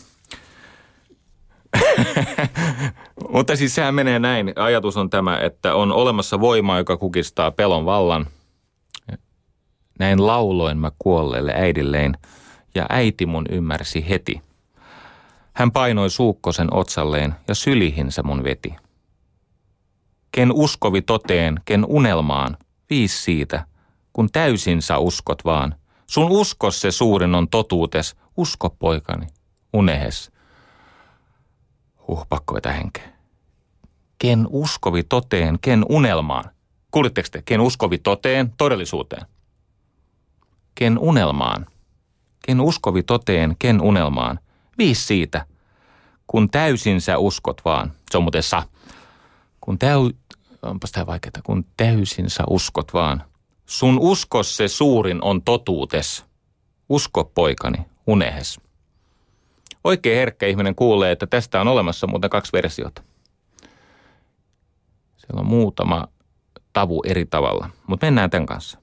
[3.33, 4.53] Mutta siis sehän menee näin.
[4.55, 8.27] Ajatus on tämä, että on olemassa voima, joka kukistaa pelon vallan.
[9.99, 12.17] Näin lauloin mä kuolleelle äidilleen,
[12.75, 14.41] ja äiti mun ymmärsi heti.
[15.53, 18.75] Hän painoi suukkosen otsalleen, ja sylihinsä mun veti.
[20.31, 22.57] Ken uskovi toteen, ken unelmaan,
[22.89, 23.65] viis siitä,
[24.13, 25.75] kun täysin sä uskot vaan.
[26.07, 29.27] Sun uskos se suurin on totuutes, Usko poikani,
[29.73, 30.31] unehes.
[32.09, 33.09] Huh, pakko vetää henkeä.
[34.19, 36.43] Ken uskovi toteen, ken unelmaan.
[36.91, 37.41] Kuulitteko te?
[37.41, 39.25] Ken uskovi toteen, todellisuuteen.
[40.75, 41.65] Ken unelmaan.
[42.45, 44.39] Ken uskovi toteen, ken unelmaan.
[44.77, 45.45] Viis siitä.
[46.27, 47.91] Kun täysin sä uskot vaan.
[48.11, 48.63] Se on muuten sa.
[49.61, 49.97] Kun täy,
[50.61, 53.23] onpas tämä vaikeaa, kun täysin sä uskot vaan.
[53.65, 56.25] Sun uskos se suurin on totuutes.
[56.89, 58.59] Usko poikani, unehes.
[59.83, 63.01] Oikein herkkä ihminen kuulee, että tästä on olemassa muuten kaksi versiota.
[65.17, 66.07] Siellä on muutama
[66.73, 68.79] tavu eri tavalla, mutta mennään tämän kanssa.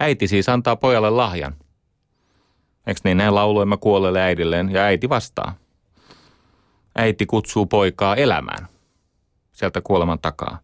[0.00, 1.54] Äiti siis antaa pojalle lahjan.
[2.86, 5.54] Eikö niin, näin lauloimme kuolleelle äidilleen ja äiti vastaa.
[6.96, 8.68] Äiti kutsuu poikaa elämään
[9.52, 10.58] sieltä kuoleman takaa.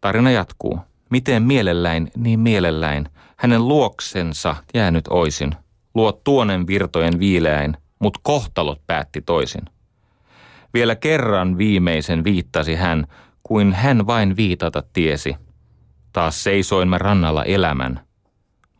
[0.00, 0.78] Tarina jatkuu.
[1.10, 5.54] Miten mielelläin, niin mielelläin, hänen luoksensa jäänyt oisin.
[5.94, 9.62] Luo tuonen virtojen viileäin, mut kohtalot päätti toisin.
[10.74, 13.06] Vielä kerran viimeisen viittasi hän,
[13.42, 15.36] kuin hän vain viitata tiesi.
[16.12, 18.00] Taas seisoimme rannalla elämän,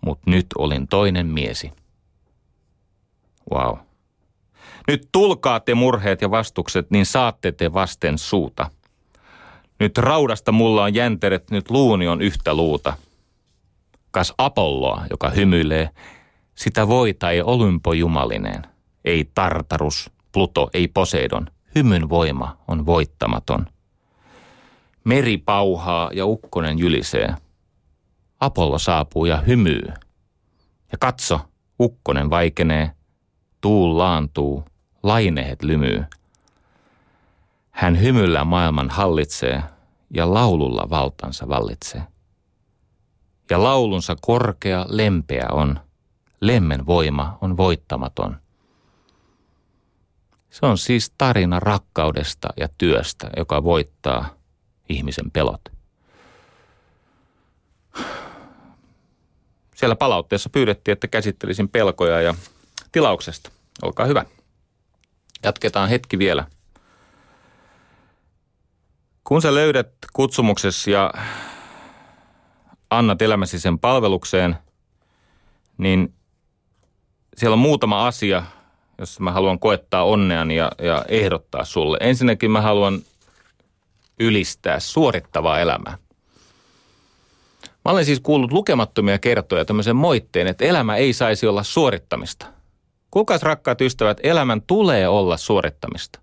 [0.00, 1.70] mut nyt olin toinen miesi.
[3.52, 3.78] Wow.
[4.88, 8.70] Nyt tulkaa te murheet ja vastukset, niin saatte te vasten suuta.
[9.80, 12.92] Nyt raudasta mulla on jänteret, nyt luuni on yhtä luuta.
[14.10, 15.90] Kas Apolloa, joka hymyilee,
[16.62, 18.62] sitä voita ei olympojumalinen.
[19.04, 21.46] Ei Tartarus, Pluto, ei Poseidon.
[21.74, 23.66] Hymyn voima on voittamaton.
[25.04, 27.34] Meri pauhaa ja ukkonen jylisee.
[28.40, 29.82] Apollo saapuu ja hymyy.
[30.92, 31.40] Ja katso,
[31.80, 32.90] ukkonen vaikenee,
[33.60, 34.64] tuul laantuu,
[35.02, 36.04] lainehet lymyy.
[37.70, 39.62] Hän hymyllä maailman hallitsee
[40.14, 42.02] ja laululla valtansa vallitsee.
[43.50, 45.80] Ja laulunsa korkea lempeä on,
[46.42, 48.36] lemmen voima on voittamaton.
[50.50, 54.34] Se on siis tarina rakkaudesta ja työstä, joka voittaa
[54.88, 55.60] ihmisen pelot.
[59.74, 62.34] Siellä palautteessa pyydettiin, että käsittelisin pelkoja ja
[62.92, 63.50] tilauksesta.
[63.82, 64.24] Olkaa hyvä.
[65.44, 66.46] Jatketaan hetki vielä.
[69.24, 71.14] Kun sä löydät kutsumuksesi ja
[72.90, 74.56] annat elämäsi sen palvelukseen,
[75.78, 76.14] niin
[77.36, 78.42] siellä on muutama asia,
[78.98, 81.98] jossa mä haluan koettaa onneani ja, ja ehdottaa sulle.
[82.00, 83.00] Ensinnäkin mä haluan
[84.20, 85.98] ylistää suorittavaa elämää.
[87.84, 92.46] Mä olen siis kuullut lukemattomia kertoja tämmöisen moitteen, että elämä ei saisi olla suorittamista.
[93.10, 96.20] Kukas rakkaat ystävät, elämän tulee olla suorittamista.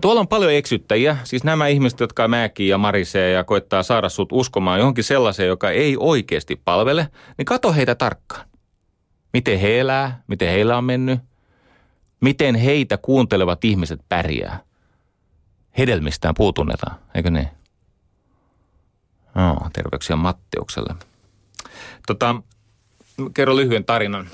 [0.00, 4.28] Tuolla on paljon eksyttäjiä, siis nämä ihmiset, jotka määkii ja marisee ja koittaa saada sut
[4.32, 7.08] uskomaan johonkin sellaiseen, joka ei oikeasti palvele,
[7.38, 8.48] niin kato heitä tarkkaan.
[9.36, 11.20] Miten he elää, miten heillä on mennyt,
[12.20, 14.60] miten heitä kuuntelevat ihmiset pärjää.
[15.78, 17.48] Hedelmistään puutunnetaan, eikö niin?
[19.34, 20.94] No, terveyksiä Matteukselle.
[22.06, 22.42] Tota,
[23.34, 24.28] kerro lyhyen tarinan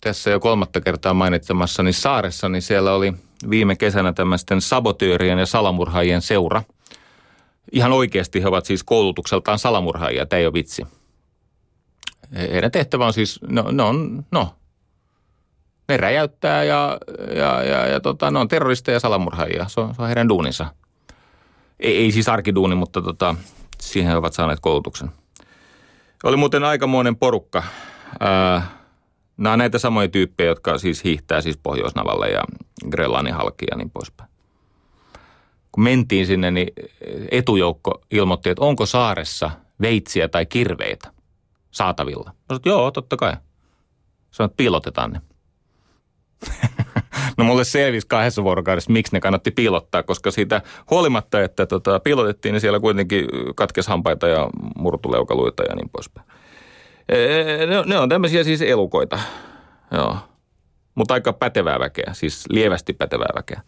[0.00, 3.12] tässä jo kolmatta kertaa mainitsemassani saaressa, niin siellä oli
[3.50, 6.62] viime kesänä tämmöisten sabotöörien ja salamurhaajien seura.
[7.72, 10.86] Ihan oikeasti he ovat siis koulutukseltaan salamurhaajia, tämä ei ole vitsi.
[12.36, 14.54] Heidän tehtävä on siis, no, ne on, no,
[15.88, 16.98] ne räjäyttää ja,
[17.36, 19.68] ja, ja, ja tota, ne on terroristeja ja salamurhaajia.
[19.68, 20.66] Se on, se on heidän duuninsa.
[21.80, 23.34] Ei, ei siis arkiduuni, mutta tota,
[23.80, 25.10] siihen he ovat saaneet koulutuksen.
[26.24, 27.62] Oli muuten aikamoinen porukka.
[28.20, 28.78] Ää,
[29.38, 32.42] Nämä on näitä samoja tyyppejä, jotka siis hiihtää siis Pohjoisnavalle ja
[32.90, 34.30] Grönlannin halki ja niin poispäin.
[35.72, 36.68] Kun mentiin sinne, niin
[37.30, 39.50] etujoukko ilmoitti, että onko saaressa
[39.80, 41.12] veitsiä tai kirveitä
[41.70, 42.24] saatavilla.
[42.24, 43.32] Mä sanoin, joo, totta kai.
[44.30, 45.20] Sanoin, että piilotetaan ne.
[47.38, 52.52] no mulle selvisi kahdessa vuorokaudessa, miksi ne kannatti piilottaa, koska siitä huolimatta, että tota, piilotettiin,
[52.52, 56.26] niin siellä kuitenkin katkes hampaita ja murtuleukaluita ja niin poispäin.
[57.68, 59.18] Ne, ne on tämmöisiä siis elukoita,
[59.92, 60.16] joo.
[60.94, 63.60] Mutta aika pätevää väkeä, siis lievästi pätevää väkeä.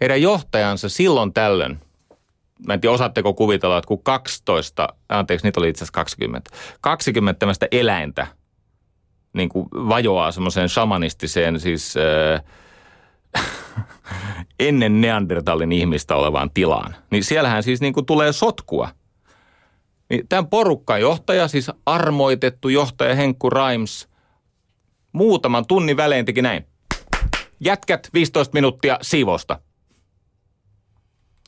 [0.00, 1.80] Heidän johtajansa silloin tällöin,
[2.66, 6.50] mä en tiedä osaatteko kuvitella, että kun 12, anteeksi niitä oli itse asiassa 20,
[6.80, 8.26] 20 tämmöistä eläintä
[9.32, 12.42] niin kuin vajoaa semmoiseen shamanistiseen siis äh,
[14.60, 16.96] ennen Neandertalin ihmistä olevaan tilaan.
[17.10, 18.88] Niin siellähän siis niin kuin tulee sotkua–
[20.08, 24.08] niin tämän porukkan johtaja, siis armoitettu johtaja Henkku Raims,
[25.12, 26.66] muutaman tunnin välein teki näin.
[27.60, 29.60] Jätkät 15 minuuttia siivosta.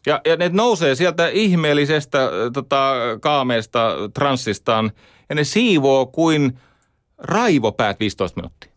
[0.08, 4.92] Ja, ja ne nousee sieltä ihmeellisestä tota, kaameesta transsistaan
[5.28, 6.58] ja ne siivoo kuin
[7.18, 8.72] raivopäät 15 minuuttia.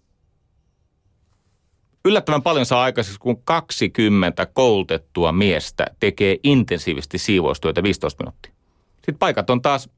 [2.06, 8.52] Yllättävän paljon saa aikaiseksi, kun 20 koulutettua miestä tekee intensiivisesti siivoustyötä 15 minuuttia.
[8.96, 9.90] Sitten paikat on taas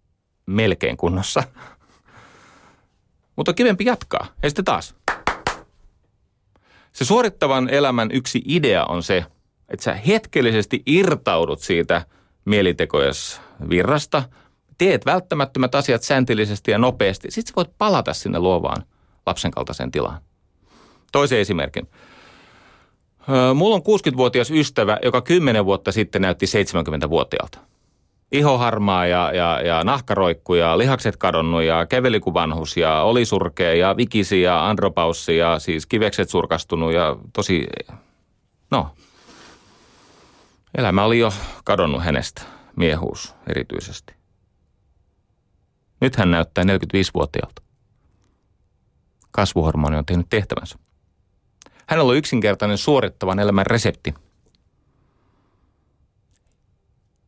[0.45, 1.43] melkein kunnossa.
[3.35, 4.27] Mutta kivempi jatkaa.
[4.43, 4.95] Ja sitten taas.
[6.91, 9.25] Se suorittavan elämän yksi idea on se,
[9.73, 12.05] että sä hetkellisesti irtaudut siitä
[12.45, 14.23] mielitekojes virrasta,
[14.77, 18.83] teet välttämättömät asiat säntillisesti ja nopeasti, sitten sä voit palata sinne luovaan
[19.25, 20.21] lapsen kaltaiseen tilaan.
[21.11, 21.87] Toisen esimerkin.
[23.55, 27.59] Mulla on 60-vuotias ystävä, joka 10 vuotta sitten näytti 70-vuotiaalta.
[28.31, 33.25] Iho harmaa ja, ja, ja nahkaroikku ja lihakset kadonnut ja käveli kuin vanhus ja oli
[33.25, 37.67] surkea ja vikisi ja andropaussi ja siis kivekset surkastunut ja tosi,
[38.71, 38.89] no,
[40.77, 42.41] elämä oli jo kadonnut hänestä,
[42.75, 44.13] miehuus erityisesti.
[46.01, 47.61] Nyt hän näyttää 45-vuotiaalta.
[49.31, 50.79] Kasvuhormoni on tehnyt tehtävänsä.
[51.87, 54.13] Hänellä on yksinkertainen suorittavan elämän resepti.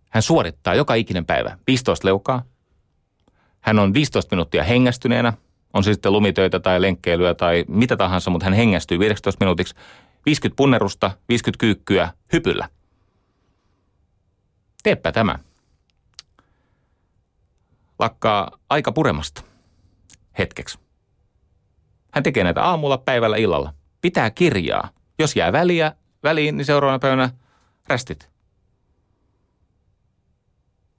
[0.10, 2.44] Hän suorittaa joka ikinen päivä 15 leukaa.
[3.62, 5.34] Hän on 15 minuuttia hengästyneenä,
[5.74, 9.76] on se sitten lumitöitä tai lenkkeilyä tai mitä tahansa, mutta hän hengästyy 15 minuutiksi.
[10.26, 12.70] 50 punnerusta, 50 kyykkyä hypyllä.
[14.86, 15.40] Teepä tämä.
[18.00, 19.42] Lakkaa aika puremasta
[20.38, 20.80] hetkeksi.
[22.12, 24.90] Hän tekee näitä aamulla, päivällä, illalla– pitää kirjaa.
[25.20, 27.30] Jos jää väliä, väliin, niin seuraavana päivänä
[27.88, 28.30] rästit.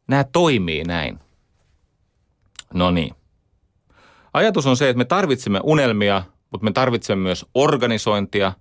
[0.08, 1.18] Nämä toimii näin.
[2.74, 3.14] No niin.
[4.32, 8.52] Ajatus on se, että me tarvitsemme unelmia, mutta me tarvitsemme myös organisointia.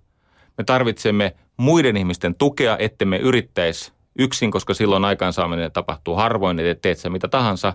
[0.58, 6.98] Me tarvitsemme muiden ihmisten tukea, ettemme yrittäisi yksin, koska silloin aikaansaaminen tapahtuu harvoin, että teet
[6.98, 7.72] sä mitä tahansa.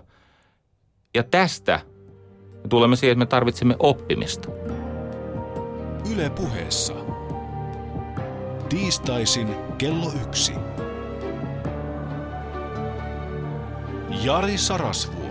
[1.14, 1.80] Ja tästä
[2.62, 4.48] me tulemme siihen, että me tarvitsemme oppimista.
[6.12, 6.94] Yle puheessa.
[8.68, 10.52] Tiistaisin kello yksi.
[14.24, 15.21] Jari Sarasvuo.